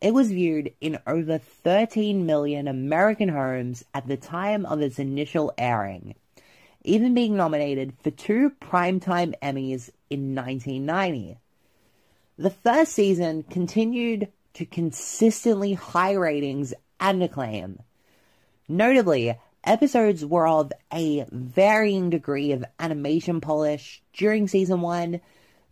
[0.00, 5.52] It was viewed in over 13 million American homes at the time of its initial
[5.58, 6.14] airing,
[6.84, 11.38] even being nominated for two Primetime Emmys in 1990.
[12.38, 17.80] The first season continued to consistently high ratings and acclaim.
[18.68, 25.20] Notably, episodes were of a varying degree of animation polish during season one,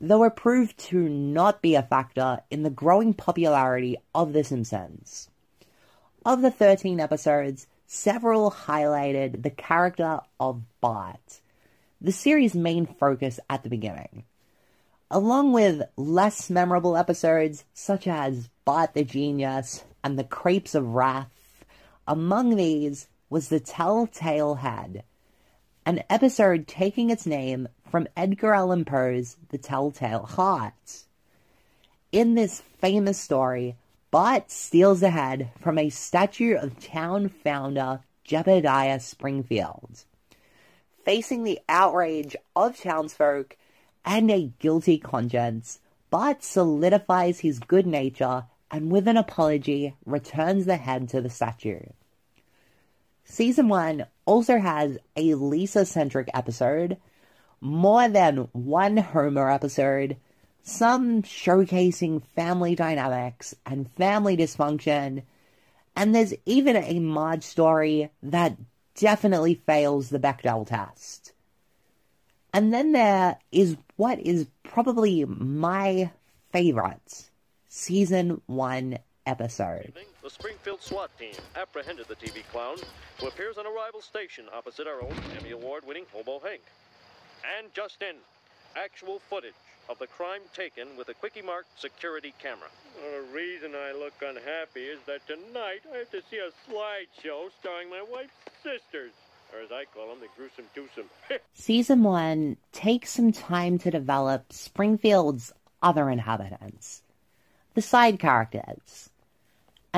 [0.01, 5.29] though it proved to not be a factor in the growing popularity of The Simpsons.
[6.25, 11.41] Of the 13 episodes, several highlighted the character of Bart,
[12.01, 14.25] the series' main focus at the beginning.
[15.11, 21.33] Along with less memorable episodes such as Bart the Genius and the Crepes of Wrath,
[22.07, 25.05] among these was the Telltale Head,
[25.85, 31.05] an episode taking its name from Edgar Allan Poe's The Telltale Heart.
[32.11, 33.77] In this famous story,
[34.11, 40.05] Bart steals a head from a statue of town founder Jebediah Springfield.
[41.05, 43.57] Facing the outrage of townsfolk
[44.05, 50.77] and a guilty conscience, Bart solidifies his good nature and with an apology returns the
[50.77, 51.81] head to the statue.
[53.31, 56.97] Season 1 also has a Lisa centric episode,
[57.61, 60.17] more than one Homer episode,
[60.63, 65.23] some showcasing family dynamics and family dysfunction,
[65.95, 68.57] and there's even a Marge story that
[68.95, 71.33] definitely fails the Bechdel test.
[72.55, 76.11] And then there is what is probably my
[76.51, 77.31] favorite
[77.69, 78.99] season 1
[79.29, 79.93] episode.
[80.23, 82.77] The Springfield SWAT team apprehended the TV clown,
[83.21, 86.63] who appears on a rival station opposite our own Emmy Award winning Hobo Hank.
[87.59, 88.17] And just in,
[88.77, 89.55] actual footage
[89.89, 92.69] of the crime taken with a Kwik-E-Mart security camera.
[92.95, 97.89] The reason I look unhappy is that tonight I have to see a slideshow starring
[97.89, 99.13] my wife's sisters.
[99.53, 101.09] Or as I call them, the gruesome twosome.
[101.55, 105.53] Season 1 takes some time to develop Springfield's
[105.83, 107.03] other inhabitants,
[107.75, 109.11] the side characters.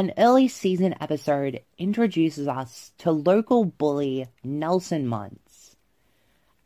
[0.00, 5.76] An early season episode introduces us to local bully Nelson Muntz.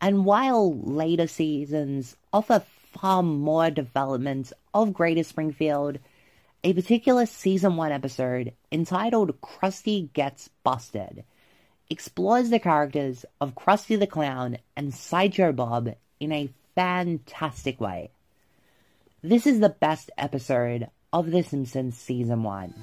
[0.00, 2.62] And while later seasons offer
[2.92, 5.98] far more developments of Greater Springfield,
[6.62, 11.24] a particular season 1 episode entitled Krusty Gets Busted
[11.90, 18.12] explores the characters of Krusty the Clown and Sideshow Bob in a fantastic way.
[19.24, 22.74] This is the best episode of The Simpsons Season 1.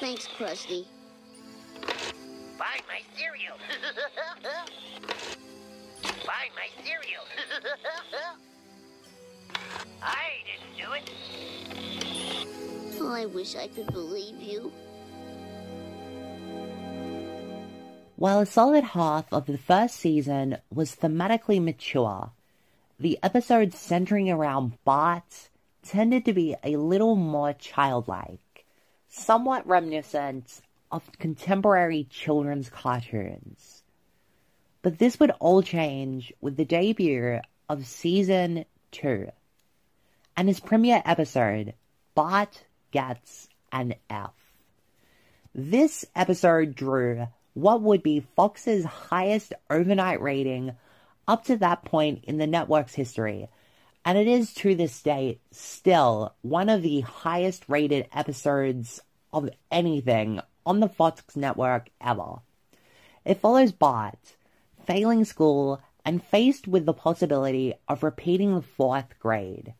[0.00, 0.86] Thanks, Krusty.
[2.56, 3.56] Buy my cereal.
[6.26, 7.24] Buy my cereal.
[10.02, 11.10] I didn't do it.
[13.00, 14.72] Oh, I wish I could believe you.
[18.16, 22.32] While a solid half of the first season was thematically mature,
[22.98, 25.50] the episodes centering around Bart
[25.84, 28.40] tended to be a little more childlike,
[29.18, 30.60] somewhat reminiscent
[30.90, 33.82] of contemporary children's cartoons.
[34.82, 39.28] But this would all change with the debut of season 2
[40.36, 41.74] and his premiere episode,
[42.14, 44.32] Bart Gets an F.
[45.54, 50.76] This episode drew what would be Fox's highest overnight rating
[51.26, 53.48] up to that point in the network's history,
[54.04, 59.00] and it is to this day still one of the highest rated episodes
[59.32, 62.40] of anything on the Fox network ever.
[63.24, 64.36] It follows Bart,
[64.86, 69.74] failing school and faced with the possibility of repeating the fourth grade,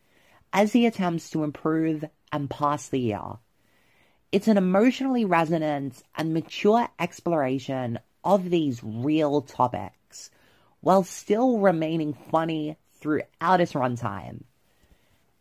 [0.53, 3.38] as he attempts to improve and pass the year.
[4.30, 10.30] It's an emotionally resonant and mature exploration of these real topics,
[10.80, 14.42] while still remaining funny throughout its runtime.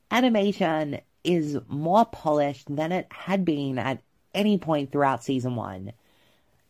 [0.10, 4.02] Animation is more polished than it had been at
[4.34, 5.92] any point throughout season one,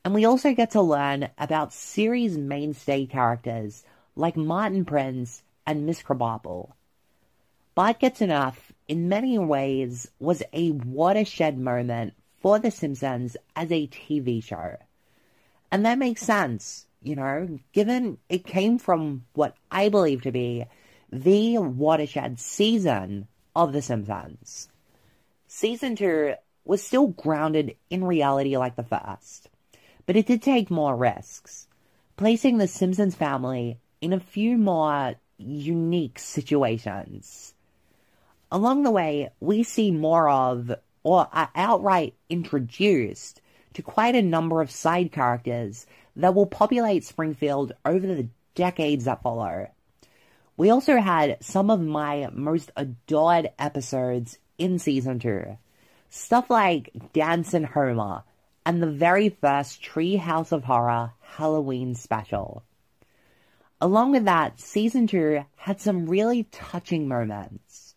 [0.03, 3.83] and we also get to learn about series mainstay characters
[4.15, 6.71] like Martin Prince and Miss Krabappel.
[7.75, 13.71] Bart Gets an F, in many ways, was a watershed moment for The Simpsons as
[13.71, 14.77] a TV show.
[15.71, 20.65] And that makes sense, you know, given it came from what I believe to be
[21.11, 23.27] the watershed season
[23.57, 24.69] of The Simpsons.
[25.47, 29.49] Season 2 was still grounded in reality like the first,
[30.05, 31.67] but it did take more risks,
[32.17, 37.55] placing the Simpsons family in a few more unique situations.
[38.51, 43.41] Along the way, we see more of, or are outright introduced
[43.73, 49.23] to quite a number of side characters that will populate Springfield over the decades that
[49.23, 49.67] follow.
[50.57, 55.55] We also had some of my most adored episodes in season 2.
[56.09, 58.23] Stuff like Dancing Homer
[58.65, 62.63] and the very first Treehouse of Horror Halloween special.
[63.79, 67.93] Along with that, season 2 had some really touching moments.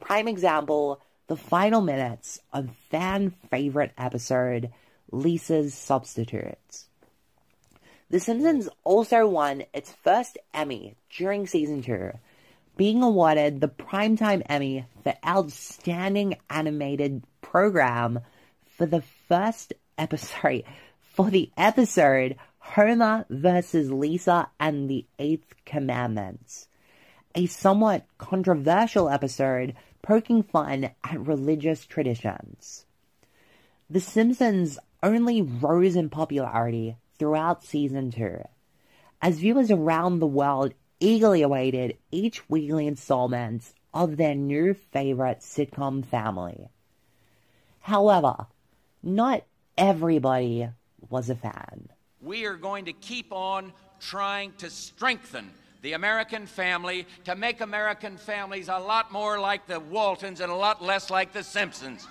[0.00, 4.72] Prime example, the final minutes of fan favorite episode
[5.12, 6.86] Lisa's Substitutes.
[8.10, 12.12] The Simpsons also won its first Emmy during season 2,
[12.76, 18.20] being awarded the Primetime Emmy for Outstanding Animated Program
[18.76, 20.64] for the first episode,
[21.14, 26.68] for the episode Homer versus Lisa and the Eighth Commandments,
[27.34, 32.84] a somewhat controversial episode poking fun at religious traditions.
[33.88, 38.42] The Simpsons only rose in popularity throughout season 2,
[39.22, 46.04] as viewers around the world eagerly awaited each weekly installment of their new favorite sitcom
[46.04, 46.68] family.
[47.80, 48.46] However,
[49.02, 49.44] not
[49.76, 50.68] everybody
[51.10, 51.88] was a fan.
[52.20, 55.50] We are going to keep on trying to strengthen
[55.82, 60.54] the American family to make American families a lot more like the Waltons and a
[60.54, 62.08] lot less like the Simpsons.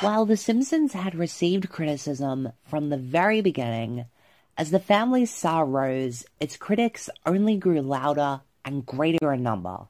[0.00, 4.04] While The Simpsons had received criticism from the very beginning,
[4.56, 9.88] as the family's star rose, its critics only grew louder and greater in number.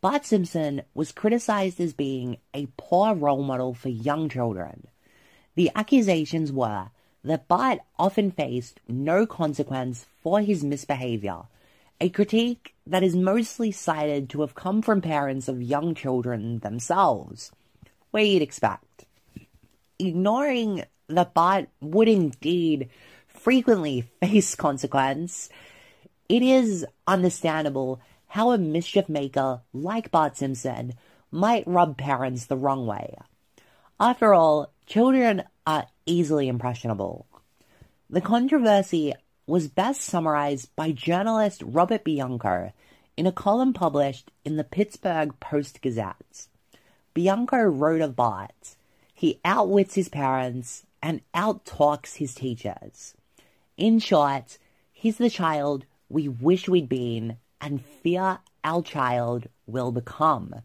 [0.00, 4.86] Bart Simpson was criticized as being a poor role model for young children.
[5.54, 6.86] The accusations were
[7.22, 11.42] that Bart often faced no consequence for his misbehavior,
[12.00, 17.52] a critique that is mostly cited to have come from parents of young children themselves,
[18.12, 18.95] where you'd expect.
[19.98, 22.90] Ignoring the Bart would indeed
[23.28, 25.48] frequently face consequence,
[26.28, 30.94] it is understandable how a mischief maker like Bart Simpson
[31.30, 33.16] might rub parents the wrong way.
[33.98, 37.26] After all, children are easily impressionable.
[38.10, 39.14] The controversy
[39.46, 42.72] was best summarized by journalist Robert Bianco
[43.16, 46.48] in a column published in the Pittsburgh Post Gazette.
[47.14, 48.75] Bianco wrote of Bart,
[49.16, 53.14] he outwits his parents and outtalks his teachers.
[53.78, 54.58] In short,
[54.92, 60.56] he's the child we wish we'd been and fear our child will become.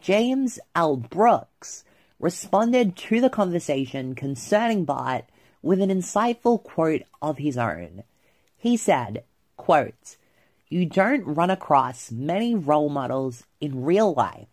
[0.00, 0.96] James L.
[0.96, 1.84] Brooks
[2.18, 5.26] responded to the conversation concerning Bart
[5.60, 8.02] with an insightful quote of his own.
[8.56, 9.24] He said,
[9.58, 10.16] quote,
[10.70, 14.48] You don't run across many role models in real life.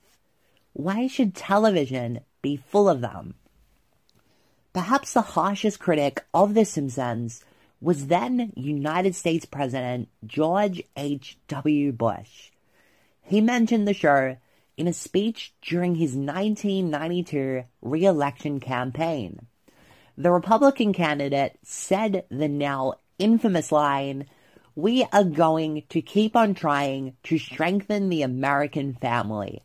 [0.73, 3.33] Why should television be full of them?
[4.73, 7.43] Perhaps the harshest critic of The Simpsons
[7.81, 11.91] was then United States President George H.W.
[11.91, 12.51] Bush.
[13.23, 14.37] He mentioned the show
[14.77, 19.47] in a speech during his 1992 re-election campaign.
[20.17, 24.27] The Republican candidate said the now infamous line,
[24.75, 29.61] we are going to keep on trying to strengthen the American family,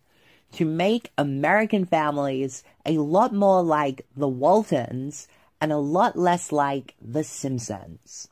[0.53, 5.29] to make American families a lot more like the Waltons
[5.61, 8.29] and a lot less like The Simpsons.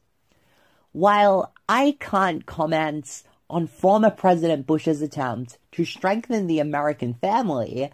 [0.92, 7.92] While I can't comment on former President Bush's attempt to strengthen the American family,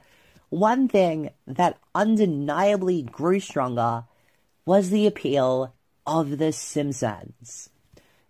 [0.51, 4.05] one thing that undeniably grew stronger
[4.65, 5.75] was the appeal
[6.07, 7.71] of The Simpsons.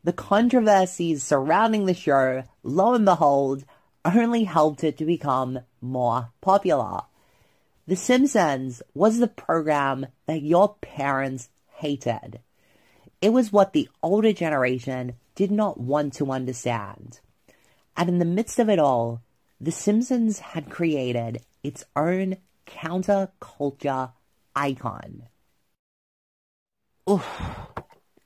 [0.05, 3.65] The controversies surrounding the show, lo and behold,
[4.05, 7.03] only helped it to become more popular.
[7.87, 12.41] The Simpsons was the program that your parents hated.
[13.21, 17.21] It was what the older generation did not want to understand.
[17.97, 19.21] And in the midst of it all,
[19.63, 24.13] The Simpsons had created its own counterculture
[24.57, 25.29] icon.
[27.09, 27.25] Oof.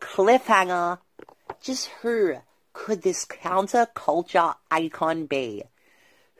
[0.00, 0.98] Cliffhanger.
[1.60, 2.36] Just who
[2.72, 5.64] could this counterculture icon be?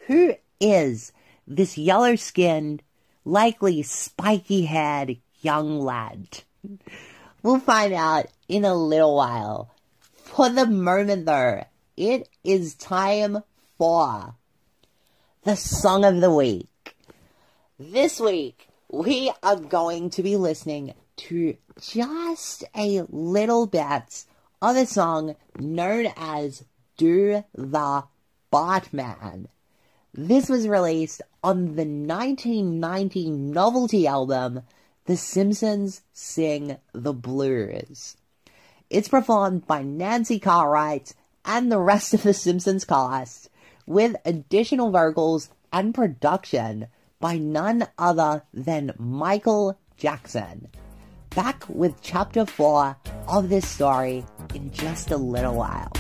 [0.07, 1.13] Who is
[1.47, 2.83] this yellow skinned,
[3.25, 6.43] likely spiky haired young lad?
[7.43, 9.75] We'll find out in a little while.
[10.15, 11.65] For the moment, though,
[11.97, 13.43] it is time
[13.79, 14.35] for
[15.45, 16.97] the song of the week.
[17.79, 24.25] This week, we are going to be listening to just a little bit
[24.61, 26.65] of a song known as
[26.97, 28.05] Do the
[28.53, 29.49] Bartman.
[30.19, 34.63] This was released on the 1990 novelty album
[35.05, 38.17] The Simpsons Sing the Blues.
[38.89, 41.13] It's performed by Nancy Cartwright
[41.45, 43.51] and the rest of the Simpsons cast,
[43.85, 46.87] with additional vocals and production
[47.21, 50.69] by none other than Michael Jackson.
[51.35, 52.97] Back with chapter 4
[53.29, 55.93] of this story in just a little while.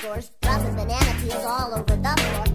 [0.00, 2.49] Dropping banana peels all over the floor.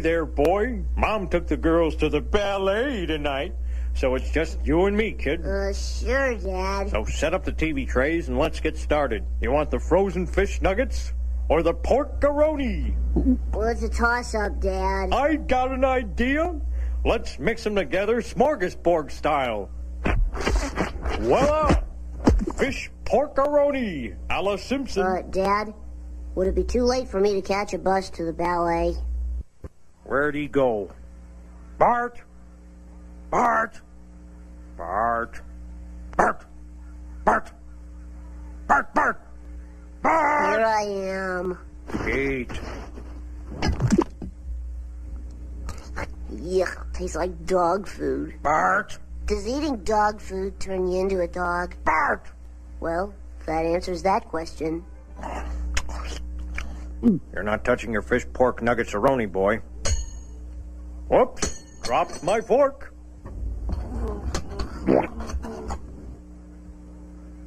[0.00, 0.82] Hey there, boy.
[0.96, 3.54] Mom took the girls to the ballet tonight,
[3.92, 5.44] so it's just you and me, kid.
[5.44, 6.88] Uh, sure, Dad.
[6.88, 9.26] So set up the TV trays and let's get started.
[9.42, 11.12] You want the frozen fish nuggets
[11.50, 12.94] or the porkaroni?
[13.52, 15.12] Well, it's a toss-up, Dad.
[15.12, 16.58] I got an idea.
[17.04, 19.68] Let's mix them together smorgasbord style.
[21.18, 21.78] Voila!
[22.56, 25.02] Fish porkaroni a la Simpson.
[25.02, 25.74] Uh, Dad,
[26.36, 28.96] would it be too late for me to catch a bus to the ballet?
[30.10, 30.90] Where'd he go?
[31.78, 32.20] Bart!
[33.30, 33.80] Bart!
[34.76, 35.40] Bart!
[36.16, 36.44] Bart!
[37.24, 37.52] Bart!
[38.66, 38.92] Bart!
[38.92, 39.16] Bart!
[40.02, 40.58] Bart!
[40.58, 41.58] Here I am.
[42.08, 42.50] Eat.
[46.32, 48.34] Yuck, tastes like dog food.
[48.42, 48.98] Bart!
[49.26, 51.76] Does eating dog food turn you into a dog?
[51.84, 52.26] Bart!
[52.80, 53.14] Well,
[53.46, 54.84] that answers that question.
[57.32, 59.62] You're not touching your fish pork nuggets aroni, boy.
[61.10, 61.64] Whoops!
[61.82, 62.94] Dropped my fork.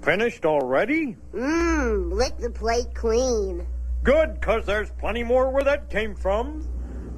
[0.02, 1.16] Finished already?
[1.34, 3.66] Mmm, lick the plate clean.
[4.04, 6.68] Good, cause there's plenty more where that came from.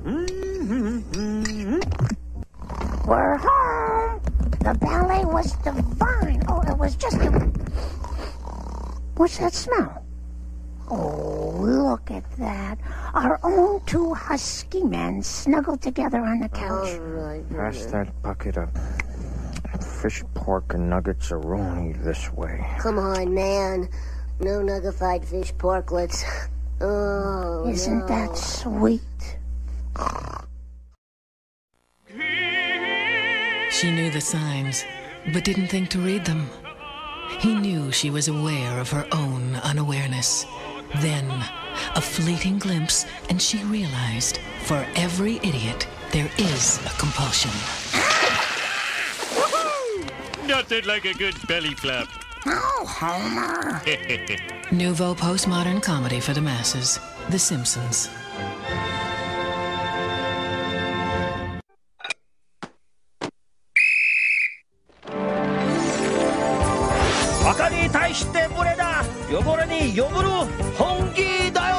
[0.03, 1.79] Mm-hmm.
[3.09, 4.21] We're home.
[4.59, 6.43] The ballet was divine.
[6.47, 7.31] Oh, it was just a...
[9.15, 10.05] What's that smell?
[10.89, 12.77] Oh, look at that.
[13.13, 16.99] Our own two husky men snuggled together on the couch.
[17.49, 18.69] Pass that bucket of
[19.83, 22.65] fish, pork, and nuggets aroni this way.
[22.79, 23.89] Come on, man.
[24.39, 26.23] No nuggified fish porklets.
[26.81, 28.07] Oh, Isn't no.
[28.07, 29.01] that sweet?
[33.71, 34.83] She knew the signs,
[35.33, 36.49] but didn't think to read them.
[37.39, 40.45] He knew she was aware of her own unawareness.
[41.01, 41.29] Then,
[41.95, 47.51] a fleeting glimpse, and she realized for every idiot, there is a compulsion.
[50.47, 52.07] Nothing like a good belly flap.
[52.45, 53.81] Oh, Homer.
[54.71, 58.09] Nouveau postmodern comedy for the masses The Simpsons.
[69.30, 70.30] 汚れに汚る
[70.78, 71.76] 本気だよ！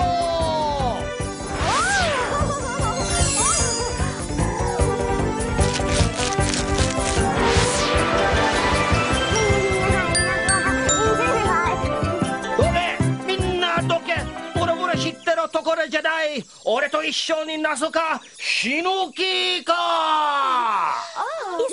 [12.59, 14.15] どけみんなどけ
[14.61, 16.45] 俺俺知ってるところじゃない。
[16.65, 20.95] 俺と一緒になすか死ぬ気か！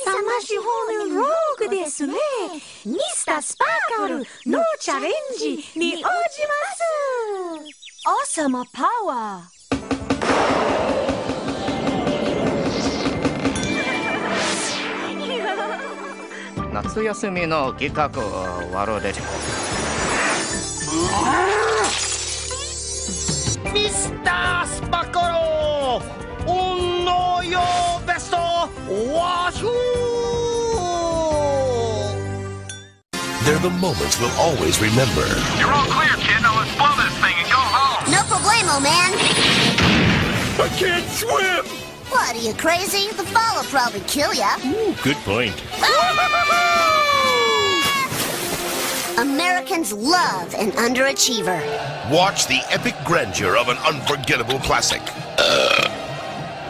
[0.06, 0.64] 勇まし方
[1.10, 1.28] のロー
[1.74, 2.14] ですね。
[2.86, 5.50] ミスタースパーカル、ノーチャレンジ
[5.80, 6.14] に応じます。
[8.06, 9.54] 王様パワー。
[16.74, 18.10] 夏休みの企画
[23.74, 26.02] ミスタースパコロ
[26.48, 27.60] 運のよ
[28.06, 30.23] ベストワシュ
[33.44, 35.28] They're the moments we'll always remember.
[35.60, 36.42] You're all clear, kid.
[36.42, 38.10] Now let's blow this thing and go home.
[38.10, 39.12] No problemo, man.
[40.62, 41.66] I can't swim!
[42.10, 43.10] What, are you crazy?
[43.12, 44.56] The fall will probably kill ya.
[44.66, 45.62] Ooh, Good point.
[49.20, 51.60] Americans love an underachiever.
[52.10, 55.02] Watch the epic grandeur of an unforgettable classic.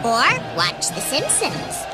[0.04, 1.84] Or watch The Simpsons.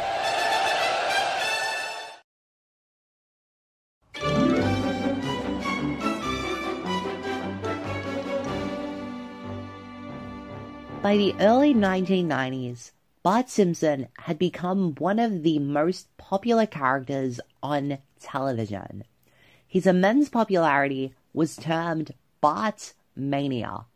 [11.03, 12.91] By the early 1990s,
[13.23, 19.05] Bart Simpson had become one of the most popular characters on television.
[19.67, 23.87] His immense popularity was termed Bart Mania,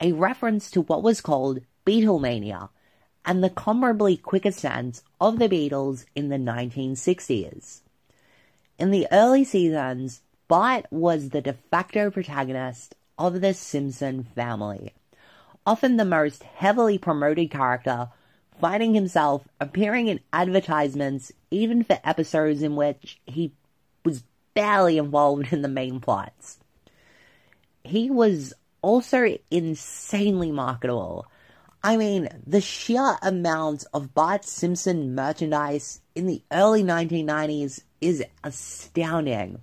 [0.00, 2.70] a reference to what was called Beatlemania
[3.24, 7.82] and the comparably quick ascent of the Beatles in the 1960s.
[8.76, 14.94] In the early seasons, Bart was the de facto protagonist of the Simpson family,
[15.70, 18.08] often the most heavily promoted character,
[18.60, 23.52] finding himself appearing in advertisements even for episodes in which he
[24.04, 26.58] was barely involved in the main plots.
[27.84, 28.52] He was
[28.82, 31.26] also insanely marketable.
[31.84, 39.60] I mean, the sheer amount of Bart Simpson merchandise in the early 1990s is astounding.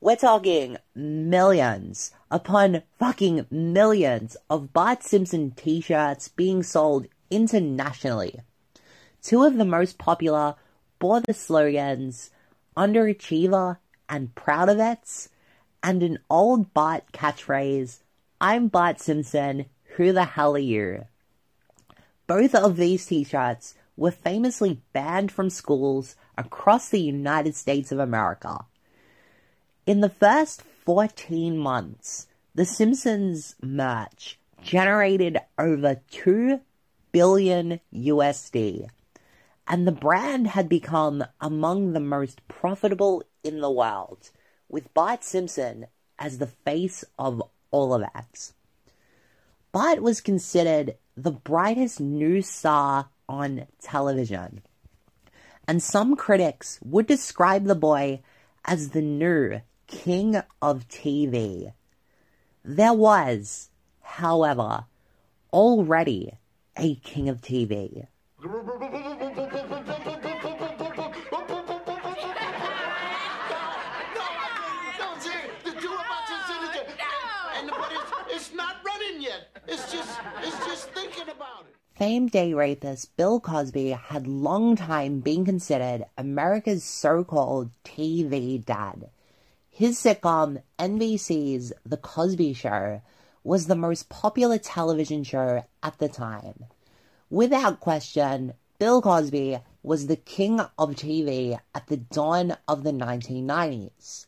[0.00, 8.40] We're talking millions upon fucking millions of Bart Simpson t-shirts being sold internationally.
[9.22, 10.54] Two of the most popular
[10.98, 12.30] bore the slogans
[12.74, 13.76] Underachiever
[14.08, 15.28] and Proud of It,
[15.82, 17.98] and an old Bart catchphrase,
[18.40, 19.66] I'm Bart Simpson,
[19.96, 21.04] who the hell are you?
[22.26, 28.64] Both of these t-shirts were famously banned from schools across the United States of America.
[29.86, 32.26] In the first 14 months,
[32.56, 36.60] The Simpsons merch generated over 2
[37.12, 38.88] billion USD,
[39.68, 44.30] and the brand had become among the most profitable in the world,
[44.68, 45.86] with Bart Simpson
[46.18, 48.52] as the face of all of it.
[49.70, 54.62] Bart was considered the brightest new star on television,
[55.68, 58.20] and some critics would describe the boy
[58.64, 59.60] as the new
[59.92, 61.72] king of TV.
[62.64, 63.68] There was,
[64.00, 64.86] however,
[65.52, 66.32] already
[66.76, 68.06] a king of TV.
[79.68, 79.92] It's.
[81.94, 89.10] Famed day rapist Bill Cosby had long time been considered America's so-called TV dad.
[89.74, 93.00] His sitcom, NBC's The Cosby Show,
[93.42, 96.66] was the most popular television show at the time.
[97.30, 104.26] Without question, Bill Cosby was the king of TV at the dawn of the 1990s.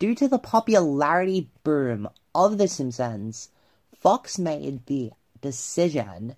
[0.00, 3.50] Due to the popularity boom of The Simpsons,
[3.96, 6.34] Fox made the decision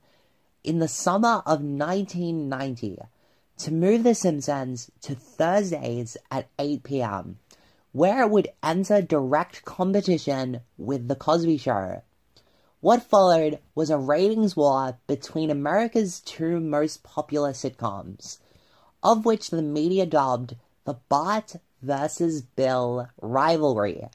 [0.62, 2.98] in the summer of 1990
[3.56, 7.38] to move The Simpsons to Thursdays at 8 p.m.,
[7.98, 12.00] where it would enter direct competition with The Cosby Show.
[12.78, 18.38] What followed was a ratings war between America's two most popular sitcoms,
[19.02, 24.06] of which the media dubbed the Bart versus Bill rivalry.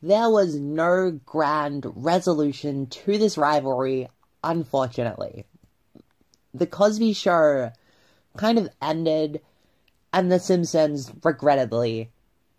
[0.00, 4.08] There was no grand resolution to this rivalry,
[4.42, 5.44] unfortunately.
[6.54, 7.70] The Cosby Show
[8.38, 9.42] kind of ended,
[10.10, 12.10] and The Simpsons, regrettably,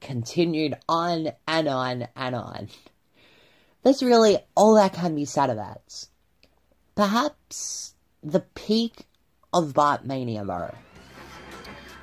[0.05, 2.69] continued on and on and on.
[3.81, 6.07] That's really all that can be said of it.
[6.93, 9.07] Perhaps the peak
[9.51, 10.75] of Bartmania, though.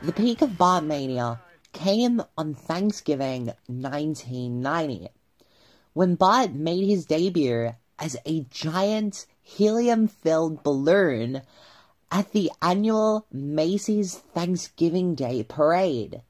[0.03, 1.39] The peak of Bartmania
[1.73, 5.09] came on Thanksgiving 1990,
[5.93, 11.43] when Bart made his debut as a giant helium filled balloon
[12.11, 16.23] at the annual Macy's Thanksgiving Day Parade.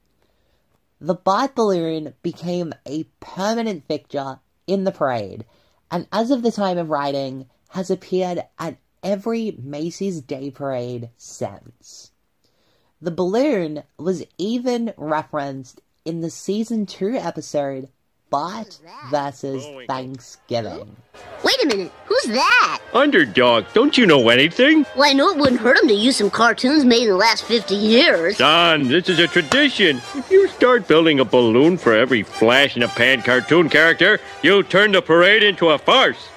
[1.03, 5.43] The Bart balloon became a permanent fixture in the parade,
[5.91, 12.11] and as of the time of writing, has appeared at every Macy's Day Parade since.
[13.01, 17.89] The balloon was even referenced in the season 2 episode
[18.33, 18.79] Bart
[19.11, 20.95] versus Thanksgiving.
[21.43, 22.81] Wait a minute, who's that?
[22.91, 24.87] Underdog, don't you know anything?
[24.95, 27.43] Well, I know it wouldn't hurt him to use some cartoons made in the last
[27.43, 28.39] 50 years.
[28.39, 29.97] Don, this is a tradition.
[30.15, 34.63] If you start building a balloon for every flash in a pan cartoon character, you'll
[34.63, 36.27] turn the parade into a farce.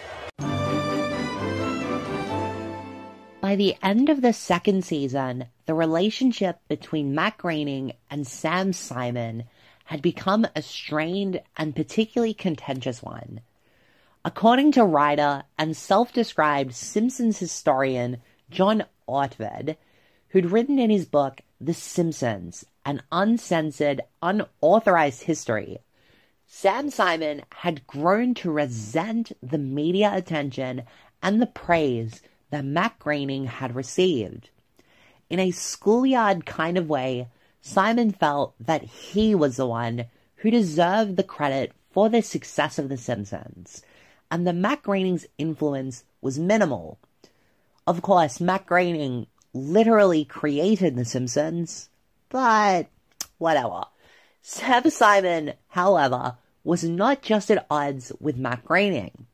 [3.41, 9.45] By the end of the second season, the relationship between Matt Groening and Sam Simon
[9.87, 13.41] had become a strained and particularly contentious one.
[14.25, 18.19] According to writer and self described Simpsons historian
[18.51, 19.77] John Ortved,
[20.29, 25.79] who'd written in his book The Simpsons An Uncensored, Unauthorized History,
[26.49, 30.83] Sam Simon had grown to resent the media attention
[31.23, 34.51] and the praise that Matt Groening had received.
[35.31, 37.29] In a schoolyard kind of way,
[37.67, 40.05] Simon felt that he was the one
[40.37, 43.83] who deserved the credit for the success of The Simpsons,
[44.31, 47.01] and that Matt Groening's influence was minimal.
[47.85, 51.91] Of course, Matt Groening literally created The Simpsons,
[52.29, 52.87] but
[53.39, 53.83] whatever.
[54.43, 59.27] Sam Simon, however, was not just at odds with Matt Groening.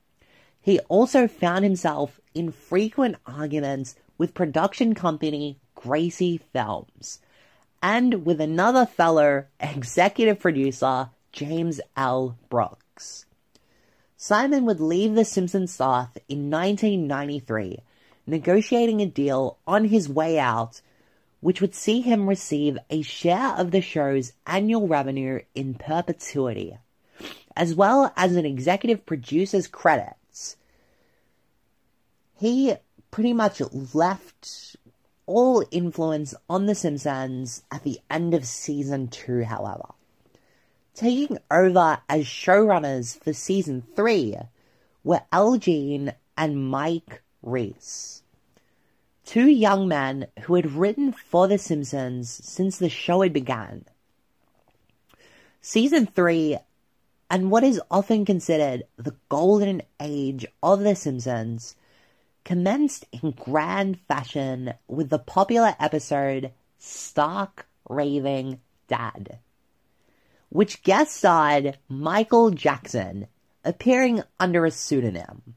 [0.58, 7.18] He also found himself in frequent arguments with production company Gracie Films
[7.82, 12.38] and with another fellow executive producer, James L.
[12.48, 13.26] Brooks.
[14.16, 17.80] Simon would leave the Simpsons staff in 1993,
[18.24, 20.80] negotiating a deal on his way out,
[21.40, 26.78] which would see him receive a share of the show's annual revenue in perpetuity,
[27.56, 30.56] as well as an executive producer's credits.
[32.38, 32.74] He
[33.10, 33.60] pretty much
[33.92, 34.76] left
[35.26, 39.94] all influence on The Simpsons at the end of season two, however.
[40.94, 44.36] Taking over as showrunners for season three
[45.04, 48.22] were Al Jean and Mike Reiss.
[49.24, 53.84] Two young men who had written for The Simpsons since the show had begun.
[55.60, 56.58] Season 3,
[57.30, 61.76] and what is often considered the golden age of The Simpsons,
[62.44, 69.38] commenced in grand fashion with the popular episode Stark Raving Dad,
[70.48, 73.28] which guest starred Michael Jackson,
[73.64, 75.54] appearing under a pseudonym.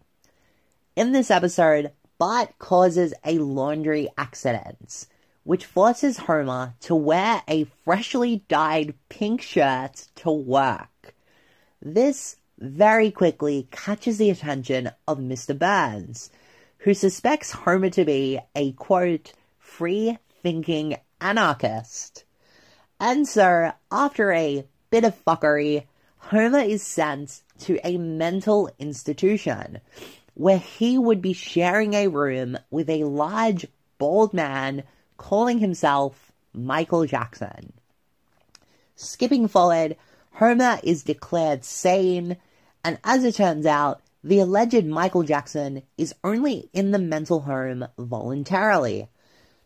[0.95, 5.07] In this episode, Bart causes a laundry accident,
[5.43, 11.13] which forces Homer to wear a freshly dyed pink shirt to work.
[11.81, 15.57] This very quickly catches the attention of Mr.
[15.57, 16.29] Burns,
[16.85, 22.25] who suspects Homer to be a quote, free thinking anarchist.
[22.99, 25.85] And so, after a bit of fuckery,
[26.19, 29.81] Homer is sent to a mental institution
[30.35, 33.65] where he would be sharing a room with a large,
[33.97, 34.83] bald man
[35.17, 37.73] calling himself Michael Jackson.
[38.95, 39.95] Skipping forward,
[40.33, 42.37] Homer is declared sane,
[42.83, 47.85] and as it turns out, the alleged Michael Jackson is only in the mental home
[47.95, 49.07] voluntarily.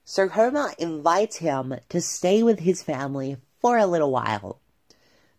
[0.03, 4.60] So Homer invites him to stay with his family for a little while.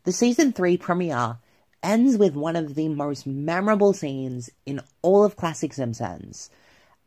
[0.04, 1.36] The season 3 premiere
[1.82, 6.48] ends with one of the most memorable scenes in all of classic Simpsons,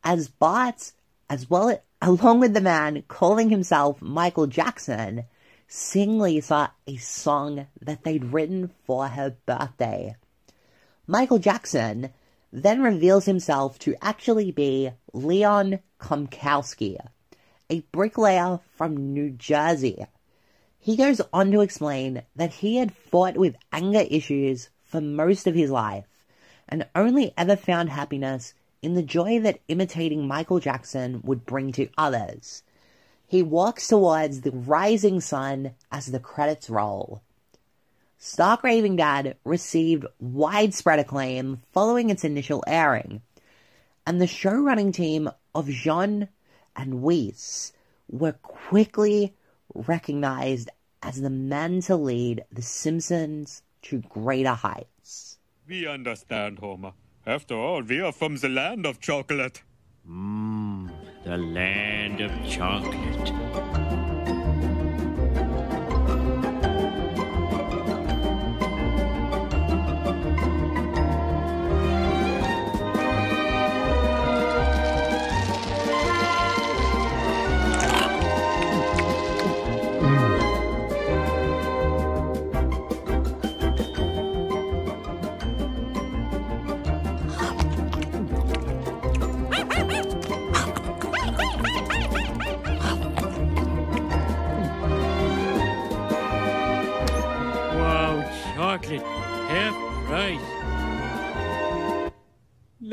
[0.04, 0.92] as Bart,
[1.28, 5.24] as well along with the man calling himself Michael Jackson,
[5.66, 10.14] sing Lisa a song that they'd written for her birthday.
[11.06, 12.14] Michael Jackson
[12.50, 16.96] then reveals himself to actually be Leon Kompowsky,
[17.68, 20.06] a bricklayer from New Jersey.
[20.78, 25.54] He goes on to explain that he had fought with anger issues for most of
[25.54, 26.24] his life
[26.66, 31.90] and only ever found happiness in the joy that imitating Michael Jackson would bring to
[31.98, 32.62] others.
[33.26, 37.20] He walks towards the rising sun as the credits roll.
[38.26, 43.20] Stark Raving Dad received widespread acclaim following its initial airing,
[44.06, 46.28] and the showrunning team of Jean
[46.74, 47.74] and Weiss
[48.08, 49.34] were quickly
[49.74, 50.70] recognized
[51.02, 55.36] as the men to lead The Simpsons to greater heights.
[55.68, 56.94] We understand, Homer.
[57.26, 59.62] After all, we are from the land of chocolate.
[60.08, 60.90] Mmm,
[61.24, 63.63] the land of chocolate.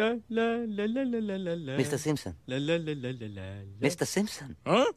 [0.02, 1.74] La la la la la la la la.
[1.78, 2.00] Mr.
[2.00, 2.36] Simpson.
[2.48, 3.50] La la la la la la.
[3.80, 3.88] la.
[3.88, 4.08] Mr.
[4.08, 4.56] Simpson.
[4.66, 4.92] Huh?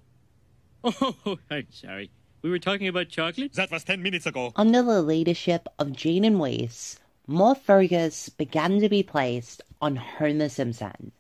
[0.82, 2.10] Oh, I'm sorry.
[2.40, 3.52] We were talking about chocolate?
[3.52, 4.52] That was 10 minutes ago.
[4.56, 10.48] Under the leadership of Jean and Weiss, more focus began to be placed on Homer
[10.48, 11.12] Simpson.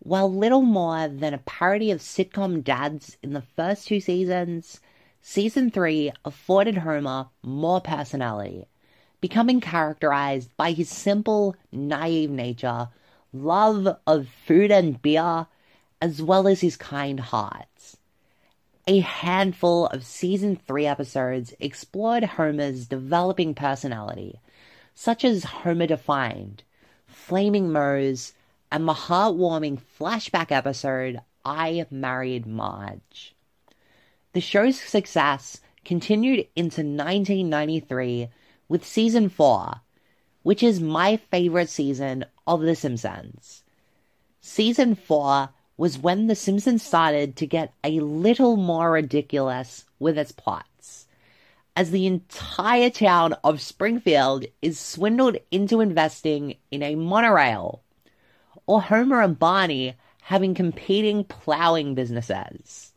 [0.00, 4.80] While little more than a parody of sitcom dads in the first two seasons,
[5.22, 8.66] season three afforded Homer more personality,
[9.20, 12.88] becoming characterized by his simple, naive nature,
[13.32, 15.46] love of food and beer,
[16.00, 17.94] as well as his kind heart.
[18.86, 24.40] A handful of season 3 episodes explored Homer's developing personality,
[24.94, 26.62] such as Homer Defined,
[27.06, 28.32] Flaming Moe's,
[28.72, 33.34] and the heartwarming flashback episode I Married Marge.
[34.32, 38.28] The show's success continued into 1993
[38.68, 39.80] with season 4,
[40.42, 43.64] which is my favorite season of The Simpsons.
[44.40, 50.32] Season 4 was when The Simpsons started to get a little more ridiculous with its
[50.32, 51.06] plots,
[51.76, 57.82] as the entire town of Springfield is swindled into investing in a monorail,
[58.66, 62.92] or Homer and Barney having competing plowing businesses.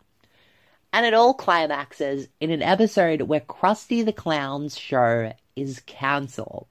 [0.91, 6.67] And it all climaxes in an episode where Krusty the Clown's show is cancelled.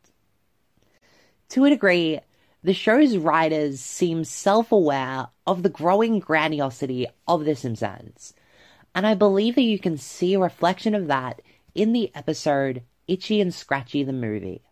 [1.50, 2.20] To a degree,
[2.62, 8.34] the show's writers seem self aware of the growing grandiosity of The Simpsons,
[8.94, 11.40] and I believe that you can see a reflection of that
[11.74, 14.62] in the episode Itchy and Scratchy the Movie.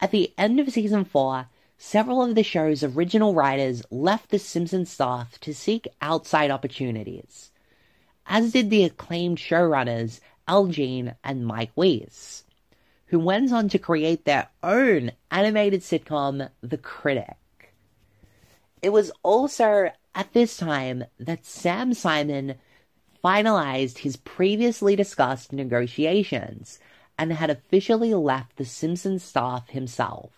[0.00, 4.90] At the end of season 4, several of the show's original writers left the Simpsons
[4.90, 7.50] staff to seek outside opportunities,
[8.26, 12.44] as did the acclaimed showrunners Al Jean and Mike Weiss,
[13.08, 17.74] who went on to create their own animated sitcom, The Critic.
[18.82, 22.54] It was also at this time that Sam Simon
[23.24, 26.78] finalized his previously discussed negotiations
[27.18, 30.32] and had officially left the Simpsons staff himself.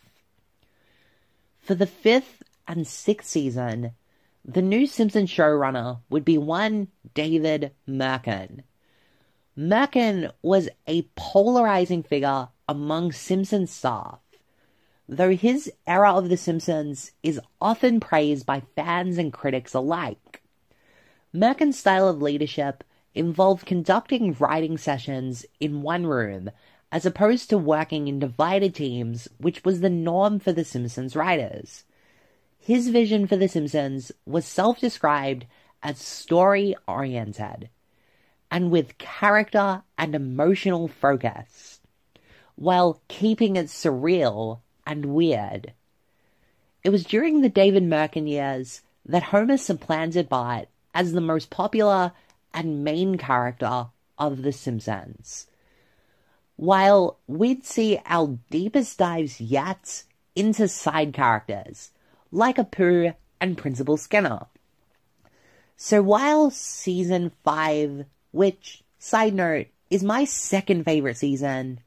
[1.58, 3.92] For the fifth and sixth season,
[4.44, 8.62] the new Simpsons showrunner would be one David Mirkin.
[9.56, 14.20] Mirkin was a polarizing figure among Simpsons staff,
[15.08, 20.40] though his era of The Simpsons is often praised by fans and critics alike.
[21.32, 26.48] Mirkin's style of leadership involved conducting writing sessions in one room
[26.92, 31.82] as opposed to working in divided teams, which was the norm for The Simpsons writers.
[32.60, 35.44] His vision for The Simpsons was self described
[35.82, 37.68] as story oriented
[38.48, 41.79] and with character and emotional focus,
[42.60, 45.72] while keeping it surreal and weird.
[46.84, 52.12] It was during the David Mirkin years that Homer supplanted Bart as the most popular
[52.52, 53.86] and main character
[54.18, 55.46] of The Simpsons.
[56.56, 60.04] While we'd see our deepest dives yet
[60.36, 61.92] into side characters,
[62.30, 64.44] like Apu and Principal Skinner.
[65.78, 71.80] So while season 5, which, side note, is my second favorite season,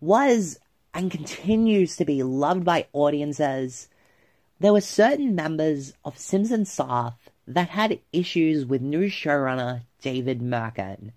[0.00, 0.58] was
[0.94, 3.88] and continues to be loved by audiences,
[4.60, 11.12] there were certain members of Simpsons staff that had issues with new showrunner David Mirkin,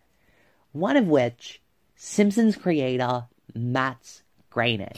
[0.71, 1.61] one of which
[1.95, 4.93] Simpsons creator Matt Groening.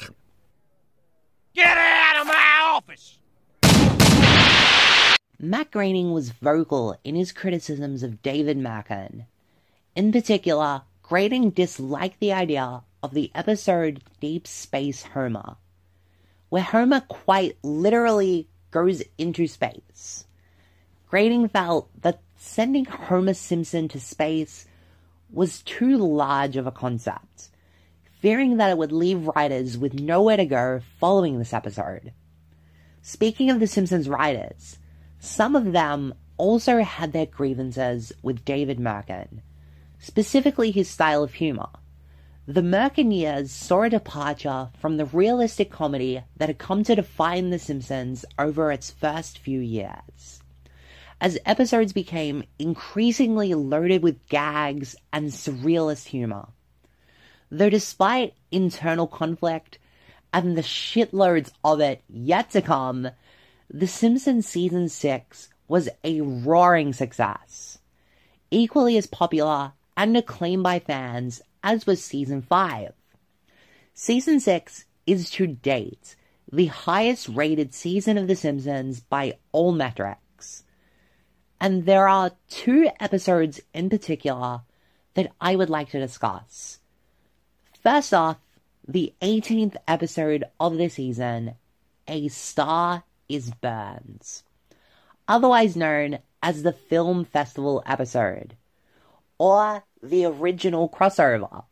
[1.53, 3.19] Get out of my office!
[5.39, 9.25] Matt Groening was vocal in his criticisms of David Mirkin.
[9.95, 15.57] In particular, Groening disliked the idea of the episode Deep Space Homer,
[16.47, 20.25] where Homer quite literally goes into space.
[21.09, 24.65] Groening felt that sending Homer Simpson to space
[25.31, 27.49] was too large of a concept,
[28.21, 32.13] fearing that it would leave writers with nowhere to go following this episode.
[33.01, 34.77] Speaking of The Simpsons writers,
[35.19, 39.41] some of them also had their grievances with David Mirkin,
[39.99, 41.69] specifically his style of humor.
[42.45, 47.59] The Mirkin saw a departure from the realistic comedy that had come to define The
[47.59, 50.43] Simpsons over its first few years
[51.23, 56.49] as episodes became increasingly loaded with gags and surrealist humor.
[57.49, 59.79] Though despite internal conflict
[60.33, 63.09] and the shitloads of it yet to come,
[63.69, 67.79] The Simpsons season 6 was a roaring success.
[68.51, 72.93] Equally as popular and acclaimed by fans as was season 5.
[73.93, 76.15] Season 6 is to date
[76.51, 80.63] the highest rated season of The Simpsons by all metrics
[81.63, 84.63] and there are two episodes in particular
[85.13, 86.79] that I would like to discuss.
[87.81, 88.35] First off,
[88.85, 91.55] the 18th episode of the season,
[92.05, 94.43] A Star is Burns,
[95.25, 98.57] otherwise known as the Film Festival episode,
[99.37, 101.63] or the original crossover,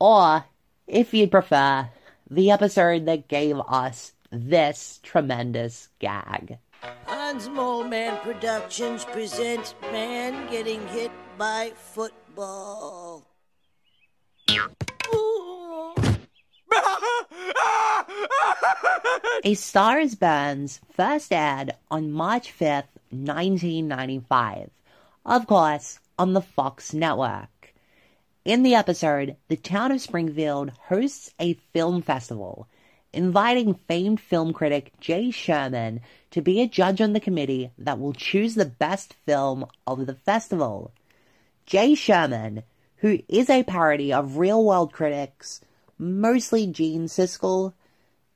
[0.00, 0.44] or,
[0.86, 1.90] if you'd prefer,
[2.30, 6.58] the episode that gave us this tremendous gag.
[7.06, 13.26] Hans Moleman Productions presents Man Getting Hit by Football.
[19.44, 24.70] A Star is Burns first aired on March 5th, 1995,
[25.24, 27.74] of course, on the Fox network.
[28.44, 32.68] In the episode, the town of Springfield hosts a film festival,
[33.12, 36.00] inviting famed film critic Jay Sherman
[36.30, 40.14] to be a judge on the committee that will choose the best film of the
[40.14, 40.92] festival.
[41.66, 42.62] Jay Sherman,
[42.98, 45.60] who is a parody of real world critics,
[45.98, 47.72] mostly Gene Siskel,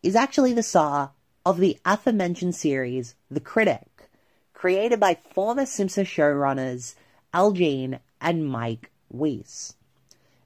[0.02, 1.12] is actually the star
[1.46, 4.10] of the aforementioned series, The Critic,
[4.52, 6.94] created by former Simpson showrunners
[7.32, 9.74] Al Jean and Mike Reiss.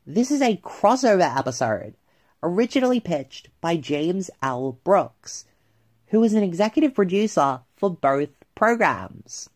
[0.07, 1.95] This is a crossover episode,
[2.43, 4.79] originally pitched by James L.
[4.85, 5.47] Brooks,
[6.09, 9.49] who was an executive producer for both programs.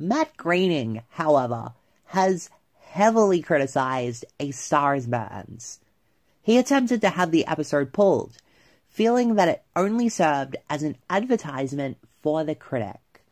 [0.00, 1.74] Matt Groening, however,
[2.06, 5.78] has heavily criticized A Star is Burns.
[6.42, 8.36] He attempted to have the episode pulled,
[8.88, 13.22] feeling that it only served as an advertisement for the critic.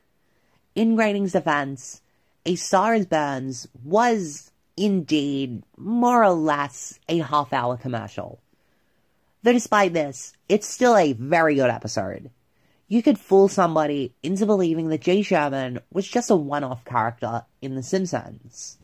[0.77, 2.03] In Groening's defense,
[2.47, 8.41] A Star is Burns was indeed more or less a half hour commercial.
[9.43, 12.31] Though despite this, it's still a very good episode.
[12.89, 17.45] You could fool somebody into believing that Jay Sherman was just a one off character
[17.61, 18.79] in The Simpsons.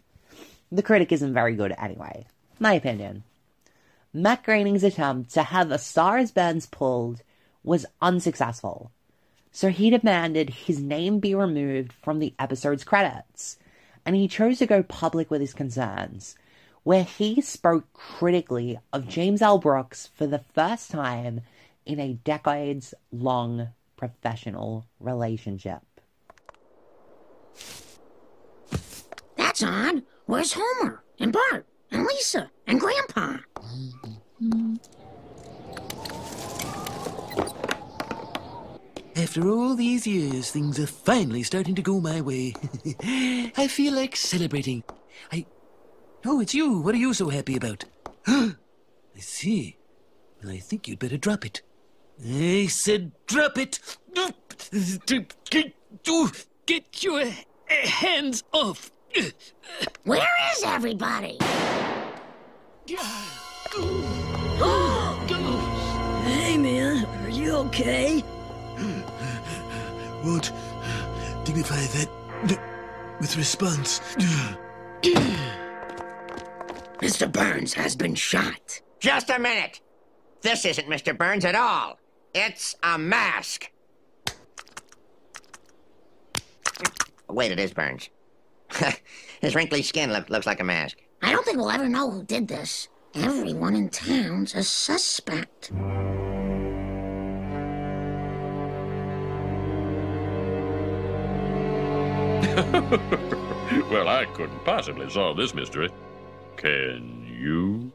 [0.71, 2.27] The critic isn't very good anyway.
[2.59, 3.25] My opinion.
[4.13, 7.23] Matt Groening's attempt to have A Star is Burns pulled
[7.65, 8.93] was unsuccessful,
[9.57, 13.57] so he demanded his name be removed from the episode's credits,
[14.05, 16.37] and he chose to go public with his concerns,
[16.83, 19.57] where he spoke critically of James L.
[19.57, 21.41] Brooks for the first time
[21.87, 25.81] in a decades long professional relationship.
[29.37, 30.03] That's odd.
[30.27, 31.03] Where's Homer?
[31.19, 31.65] And Bart?
[31.91, 32.51] And Lisa?
[32.67, 33.39] And Grandpa?
[34.43, 34.75] Mm-hmm.
[39.27, 42.55] After all these years, things are finally starting to go my way.
[43.57, 44.85] I feel like celebrating.
[45.33, 45.47] I.
[46.25, 46.79] Oh, it's you.
[46.79, 47.87] What are you so happy about?
[48.29, 48.55] I
[49.19, 49.79] see.
[50.41, 51.63] Well, I think you'd better drop it.
[52.25, 53.81] I said drop it!
[56.67, 57.25] Get your
[57.67, 58.93] hands off!
[60.05, 61.37] Where is everybody?
[66.27, 68.23] Hey, man, are you okay?
[70.27, 70.51] Won't
[71.45, 72.09] dignify that
[73.21, 74.01] with response.
[76.99, 77.31] Mr.
[77.31, 78.81] Burns has been shot.
[78.99, 79.81] Just a minute.
[80.43, 81.17] This isn't Mr.
[81.17, 82.01] Burns at all.
[82.35, 83.71] It's a mask.
[87.29, 88.09] Wait, it is Burns.
[89.41, 90.99] His wrinkly skin look, looks like a mask.
[91.23, 92.89] I don't think we'll ever know who did this.
[93.15, 95.71] Everyone in town's a suspect.
[103.91, 105.91] well, I couldn't possibly solve this mystery.
[106.57, 107.93] Can you?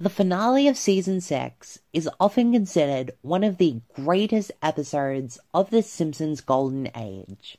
[0.00, 5.82] The finale of season 6 is often considered one of the greatest episodes of The
[5.82, 7.58] Simpsons Golden Age.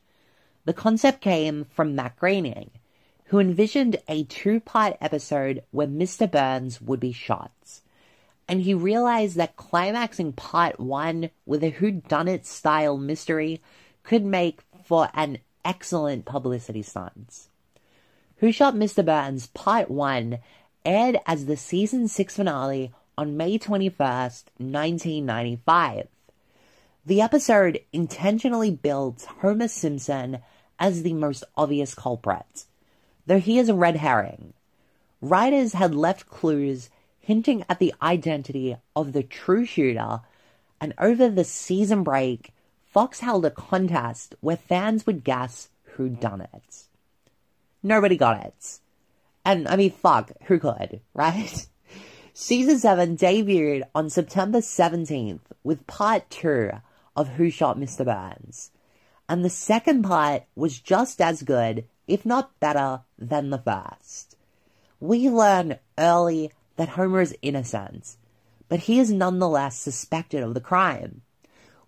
[0.65, 2.71] The concept came from Matt Groening,
[3.25, 6.29] who envisioned a two part episode where Mr.
[6.29, 7.79] Burns would be shot.
[8.49, 13.61] And he realized that climaxing part 1 with a whodunit style mystery
[14.03, 17.47] could make for an excellent publicity stunt.
[18.37, 19.05] Who Shot Mr.
[19.05, 20.39] Burns Part 1
[20.83, 26.07] aired as the season 6 finale on May 21st, 1995.
[27.05, 30.39] The episode intentionally builds Homer Simpson
[30.79, 32.65] as the most obvious culprit,
[33.25, 34.53] though he is a red herring.
[35.21, 36.89] Writers had left clues
[37.19, 40.21] hinting at the identity of the true shooter,
[40.79, 42.53] and over the season break,
[42.91, 46.87] Fox held a contest where fans would guess who'd done it.
[47.81, 48.79] Nobody got it.
[49.45, 51.67] And I mean, fuck, who could, right?
[52.33, 56.71] Season 7 debuted on September 17th with part 2
[57.15, 58.03] of Who Shot Mr.
[58.03, 58.71] Burns.
[59.29, 64.35] And the second part was just as good, if not better, than the first.
[64.99, 68.17] We learn early that Homer is innocent,
[68.67, 71.21] but he is nonetheless suspected of the crime.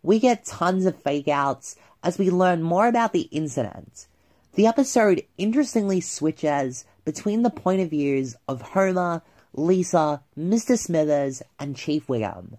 [0.03, 4.07] We get tons of fake outs as we learn more about the incident.
[4.55, 9.21] The episode interestingly switches between the point of views of Homer,
[9.53, 10.77] Lisa, Mr.
[10.77, 12.57] Smithers, and Chief Wiggum.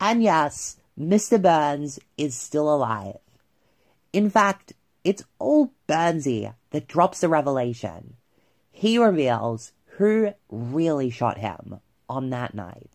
[0.00, 1.40] And yes, Mr.
[1.40, 3.18] Burns is still alive.
[4.12, 4.72] In fact,
[5.04, 8.16] it's old Burnsy that drops the revelation.
[8.72, 12.90] He reveals who really shot him on that night.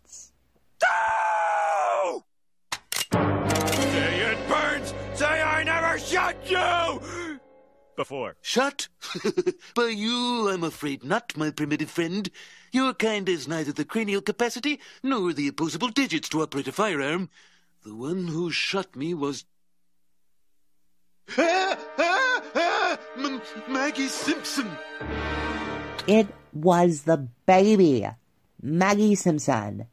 [5.99, 7.39] I never shot you!
[7.97, 8.37] Before.
[8.41, 8.87] Shot?
[9.75, 12.29] By you, I'm afraid not, my primitive friend.
[12.71, 17.29] Your kind has neither the cranial capacity nor the opposable digits to operate a firearm.
[17.83, 19.43] The one who shot me was.
[21.37, 24.69] Ah, ah, ah, M- Maggie Simpson!
[26.07, 28.07] It was the baby,
[28.61, 29.87] Maggie Simpson.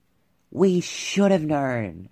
[0.53, 2.11] We should have known.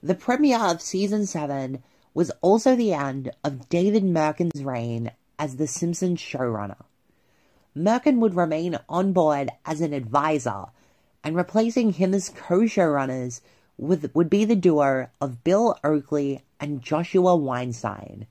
[0.00, 1.82] The premiere of season 7
[2.12, 6.84] was also the end of David Mirkin's reign as the Simpsons showrunner.
[7.74, 10.66] Mirkin would remain on board as an advisor,
[11.22, 13.40] and replacing him as co showrunners
[13.78, 18.26] would, would be the duo of Bill Oakley and Joshua Weinstein,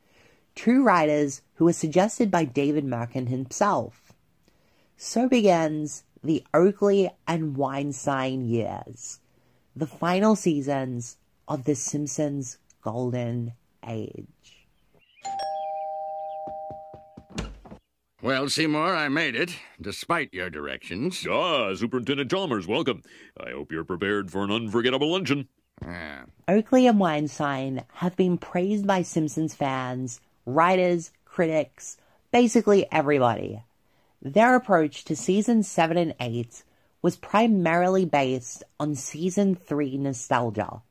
[0.55, 4.13] two writers who were suggested by David Mirkin himself.
[4.97, 9.19] So begins the Oakley and Weinstein years,
[9.75, 13.53] the final seasons of The Simpsons Golden
[13.87, 14.27] Age.
[18.21, 21.25] Well, Seymour, I made it, despite your directions.
[21.29, 23.01] Ah, Superintendent Chalmers, welcome.
[23.39, 25.47] I hope you're prepared for an unforgettable luncheon.
[25.81, 26.23] Ah.
[26.47, 31.95] Oakley and Weinstein have been praised by Simpsons fans, writers, critics,
[32.31, 33.63] basically everybody.
[34.21, 36.63] Their approach to season 7 and 8
[37.01, 40.81] was primarily based on season 3 nostalgia,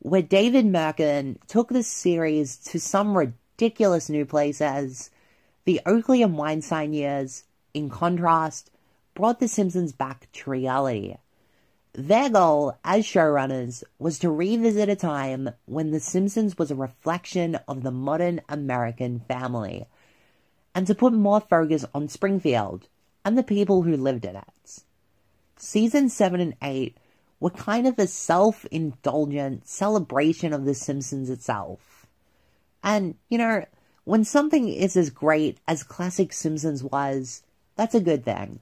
[0.00, 5.10] where David Mirkin took the series to some ridiculous new places.
[5.64, 7.44] The Oakley and Weinstein years,
[7.74, 8.70] in contrast,
[9.14, 11.16] brought The Simpsons back to reality.
[11.92, 17.56] Their goal as showrunners was to revisit a time when The Simpsons was a reflection
[17.66, 19.86] of the modern American family,
[20.74, 22.86] and to put more focus on Springfield
[23.24, 24.82] and the people who lived in it.
[25.56, 26.96] Season 7 and 8
[27.40, 32.06] were kind of a self indulgent celebration of The Simpsons itself.
[32.82, 33.64] And, you know,
[34.04, 37.42] when something is as great as classic Simpsons was,
[37.76, 38.60] that's a good thing.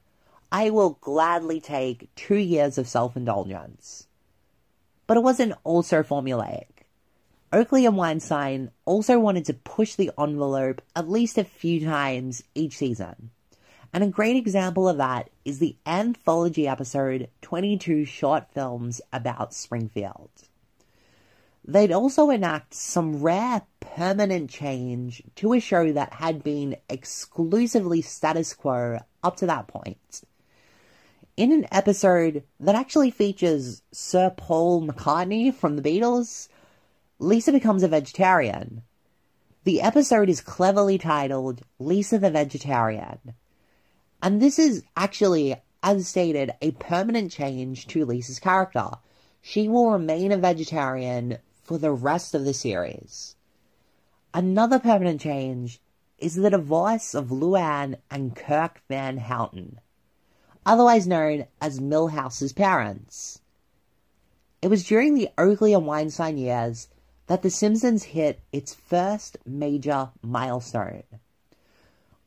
[0.50, 4.06] I will gladly take two years of self indulgence.
[5.06, 6.66] But it wasn't also formulaic.
[7.52, 12.76] Oakley and Weinstein also wanted to push the envelope at least a few times each
[12.76, 13.30] season.
[13.96, 20.28] And a great example of that is the anthology episode 22 Short Films About Springfield.
[21.64, 28.52] They'd also enact some rare permanent change to a show that had been exclusively status
[28.52, 30.20] quo up to that point.
[31.38, 36.48] In an episode that actually features Sir Paul McCartney from the Beatles,
[37.18, 38.82] Lisa becomes a vegetarian.
[39.64, 43.32] The episode is cleverly titled Lisa the Vegetarian.
[44.26, 45.54] And this is actually,
[45.84, 48.90] as stated, a permanent change to Lisa's character.
[49.40, 53.36] She will remain a vegetarian for the rest of the series.
[54.34, 55.80] Another permanent change
[56.18, 59.78] is the divorce of Luann and Kirk Van Houten,
[60.66, 63.40] otherwise known as Milhouse's parents.
[64.60, 66.88] It was during the Oakley and Weinstein years
[67.28, 71.04] that The Simpsons hit its first major milestone.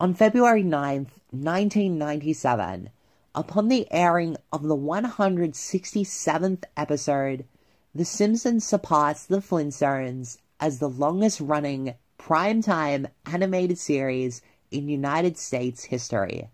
[0.01, 2.89] On February 9th, 1997,
[3.35, 7.45] upon the airing of the 167th episode,
[7.93, 15.83] The Simpsons surpassed The Flintstones as the longest running primetime animated series in United States
[15.83, 16.47] history.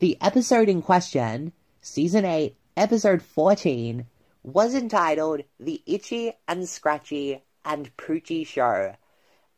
[0.00, 4.04] The episode in question, Season 8, Episode 14,
[4.42, 8.96] was entitled The Itchy and Scratchy and Poochie Show,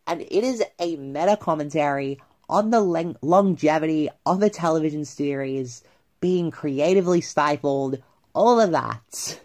[0.06, 2.20] and it is a meta commentary
[2.52, 5.82] on the longevity of a television series
[6.20, 7.96] being creatively stifled,
[8.34, 9.40] all of that.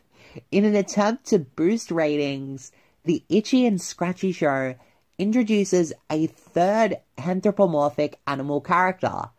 [0.52, 2.74] In an attempt to boost ratings,
[3.06, 4.76] the Itchy and Scratchy Show
[5.18, 9.30] introduces a third anthropomorphic animal character,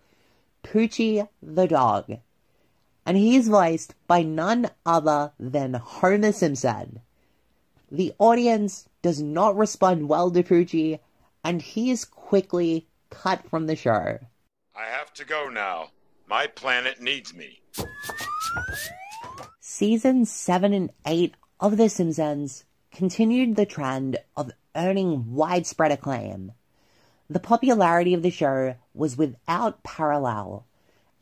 [0.62, 2.20] Poochie the dog.
[3.04, 7.02] And he is voiced by none other than Homer Simpson.
[7.92, 11.00] The audience does not respond well to Poochie,
[11.44, 14.18] and he is quickly cut from the show.
[14.76, 15.90] I have to go now.
[16.28, 17.60] My planet needs me.
[19.60, 26.52] Seasons 7 and 8 of The Simpsons continued the trend of earning widespread acclaim.
[27.30, 30.66] The popularity of the show was without parallel,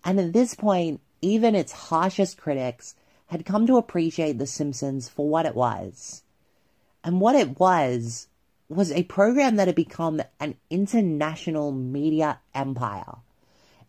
[0.05, 2.95] and at this point, even its harshest critics
[3.27, 6.23] had come to appreciate The Simpsons for what it was.
[7.03, 8.29] And what it was
[8.69, 13.17] was a program that had become an international media empire.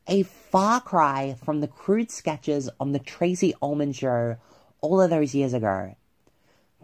[0.07, 4.37] A far cry from the crude sketches on the Tracey Ullman show
[4.81, 5.95] all of those years ago.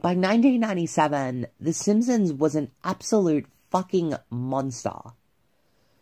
[0.02, 5.00] By 1997, The Simpsons was an absolute fucking monster.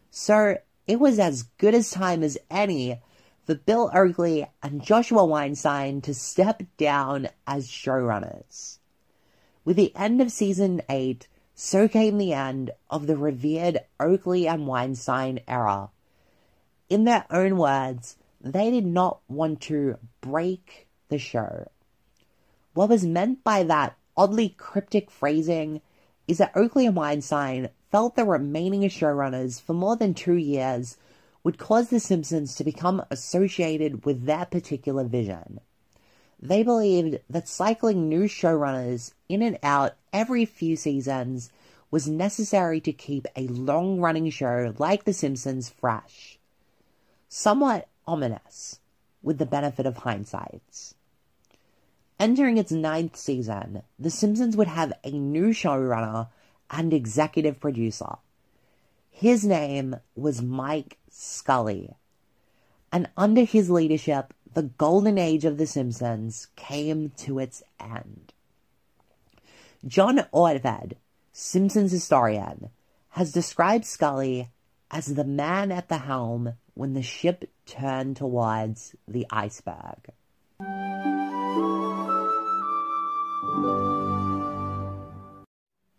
[0.10, 0.58] So,
[0.88, 3.00] it was as good as time as any
[3.46, 8.80] for Bill Oakley and Joshua Weinstein to step down as showrunners.
[9.64, 11.28] With the end of season 8,
[11.64, 15.92] so came the end of the revered Oakley and Weinstein era.
[16.90, 21.70] In their own words, they did not want to break the show.
[22.74, 25.82] What was meant by that oddly cryptic phrasing
[26.28, 30.98] is that Oakley and Weinstein felt the remaining showrunners for more than two years
[31.44, 35.60] would cause The Simpsons to become associated with their particular vision.
[36.42, 41.52] They believed that cycling new showrunners in and out every few seasons
[41.92, 46.40] was necessary to keep a long running show like The Simpsons fresh.
[47.30, 48.80] Somewhat ominous,
[49.22, 50.94] with the benefit of hindsight.
[52.20, 56.30] Entering its ninth season, The Simpsons would have a new showrunner
[56.72, 58.16] and executive producer.
[59.10, 61.94] His name was Mike Scully.
[62.92, 68.34] And under his leadership, the golden age of The Simpsons came to its end.
[69.88, 70.94] John Ortved,
[71.32, 72.70] Simpsons historian,
[73.12, 74.50] has described Scully
[74.92, 80.12] as the man at the helm when the ship turned towards the iceberg.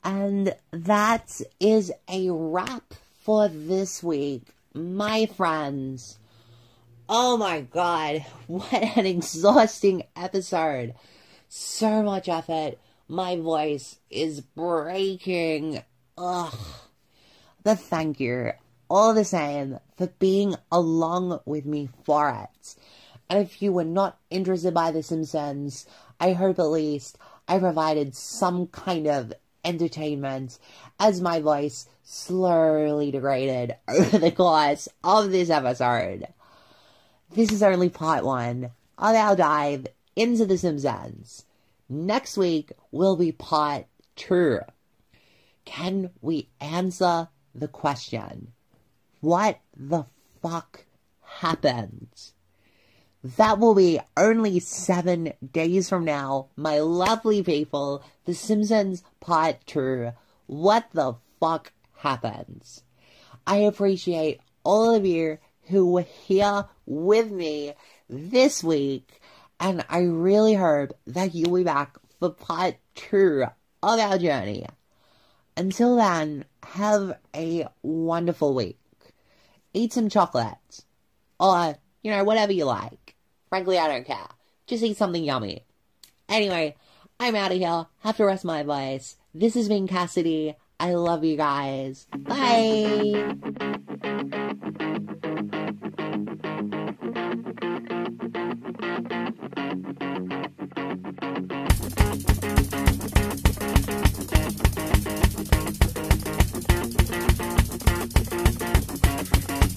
[0.05, 4.43] And that is a wrap for this week,
[4.75, 6.19] my friends.
[7.15, 10.95] Oh my god, what an exhausting episode!
[11.47, 12.79] So much effort.
[13.07, 15.83] My voice is breaking.
[16.17, 16.57] Ugh.
[17.63, 18.53] But thank you,
[18.89, 22.77] all the same, for being along with me for it.
[23.29, 25.85] And if you were not interested by The Simpsons,
[26.19, 29.35] I hope at least I provided some kind of
[29.67, 30.59] entertainment
[30.99, 36.27] as my voice slowly degraded over the course of this episode.
[37.35, 41.47] This is only part one of our dive into The Simpsons.
[41.89, 43.87] Next week will be part
[44.17, 44.59] two.
[45.65, 48.53] Can we answer the question?
[49.21, 50.05] What the
[50.43, 50.85] fuck
[51.23, 52.11] happened?
[53.25, 58.05] That will be only seven days from now, my lovely people.
[58.27, 60.13] The Simpsons Part 2.
[60.49, 62.83] What the fuck happens?
[63.47, 65.39] I appreciate all of you
[65.69, 67.75] who were here with me
[68.09, 69.21] this week,
[69.61, 73.45] and I really hope that you'll be back for Part 2
[73.83, 74.67] of our journey.
[75.57, 78.79] Until then, have a wonderful week.
[79.75, 80.85] Eat some chocolate.
[81.39, 83.17] Or, you know, whatever you like.
[83.49, 84.29] Frankly, I don't care.
[84.67, 85.65] Just eat something yummy.
[86.29, 86.77] Anyway,
[87.21, 87.87] I'm out of here.
[88.01, 89.17] Have to rest my voice.
[89.35, 90.57] This has been Cassidy.
[90.81, 92.07] I love you guys.
[92.17, 93.37] Bye.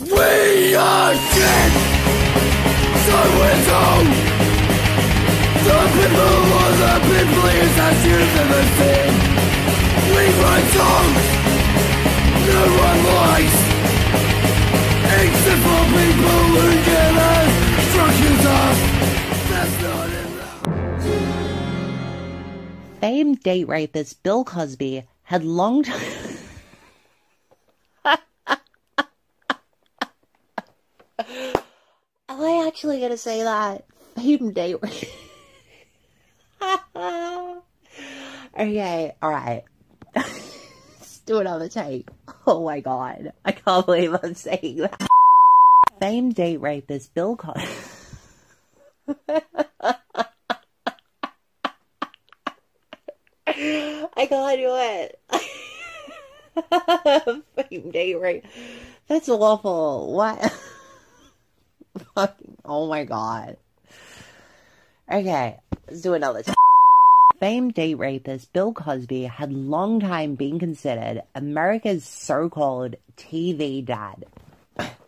[0.06, 1.72] We are dead!
[3.06, 3.18] So
[3.50, 4.06] it's all.
[5.66, 9.14] The people are the peopliest that you've ever seen
[10.14, 11.26] We write songs.
[12.46, 13.58] No one likes.
[15.18, 17.50] Except for people who get us
[17.90, 18.78] structures up.
[19.50, 20.62] That's not enough.
[23.02, 26.02] Famed date rapist Bill Cosby had long time.
[32.28, 33.86] Am I actually gonna say that?
[34.84, 35.10] Rape.
[38.60, 39.64] okay, alright.
[40.14, 42.10] Let's do another take.
[42.46, 43.32] Oh my god.
[43.46, 45.08] I can't believe I'm saying that.
[46.02, 47.66] Famed date rapist Bill Cosby.
[54.18, 55.18] I can't do it.
[57.70, 58.46] Famed date rape.
[59.08, 60.12] That's awful.
[60.14, 60.54] What?
[62.16, 63.58] Fucking, oh my god.
[65.12, 66.56] Okay, let's do another time.
[67.40, 74.26] Famed date rapist Bill Cosby had long time been considered America's so-called TV dad.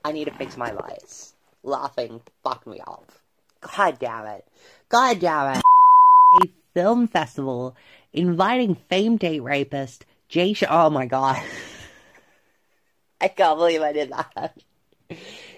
[0.03, 1.34] I need to fix my voice.
[1.63, 3.23] Laughing fucked me off.
[3.61, 4.45] God damn it.
[4.89, 5.63] God damn it.
[6.43, 7.75] A film festival
[8.11, 11.41] inviting famed date rapist Jay Sh- Oh my god.
[13.21, 14.53] I can't believe I did that.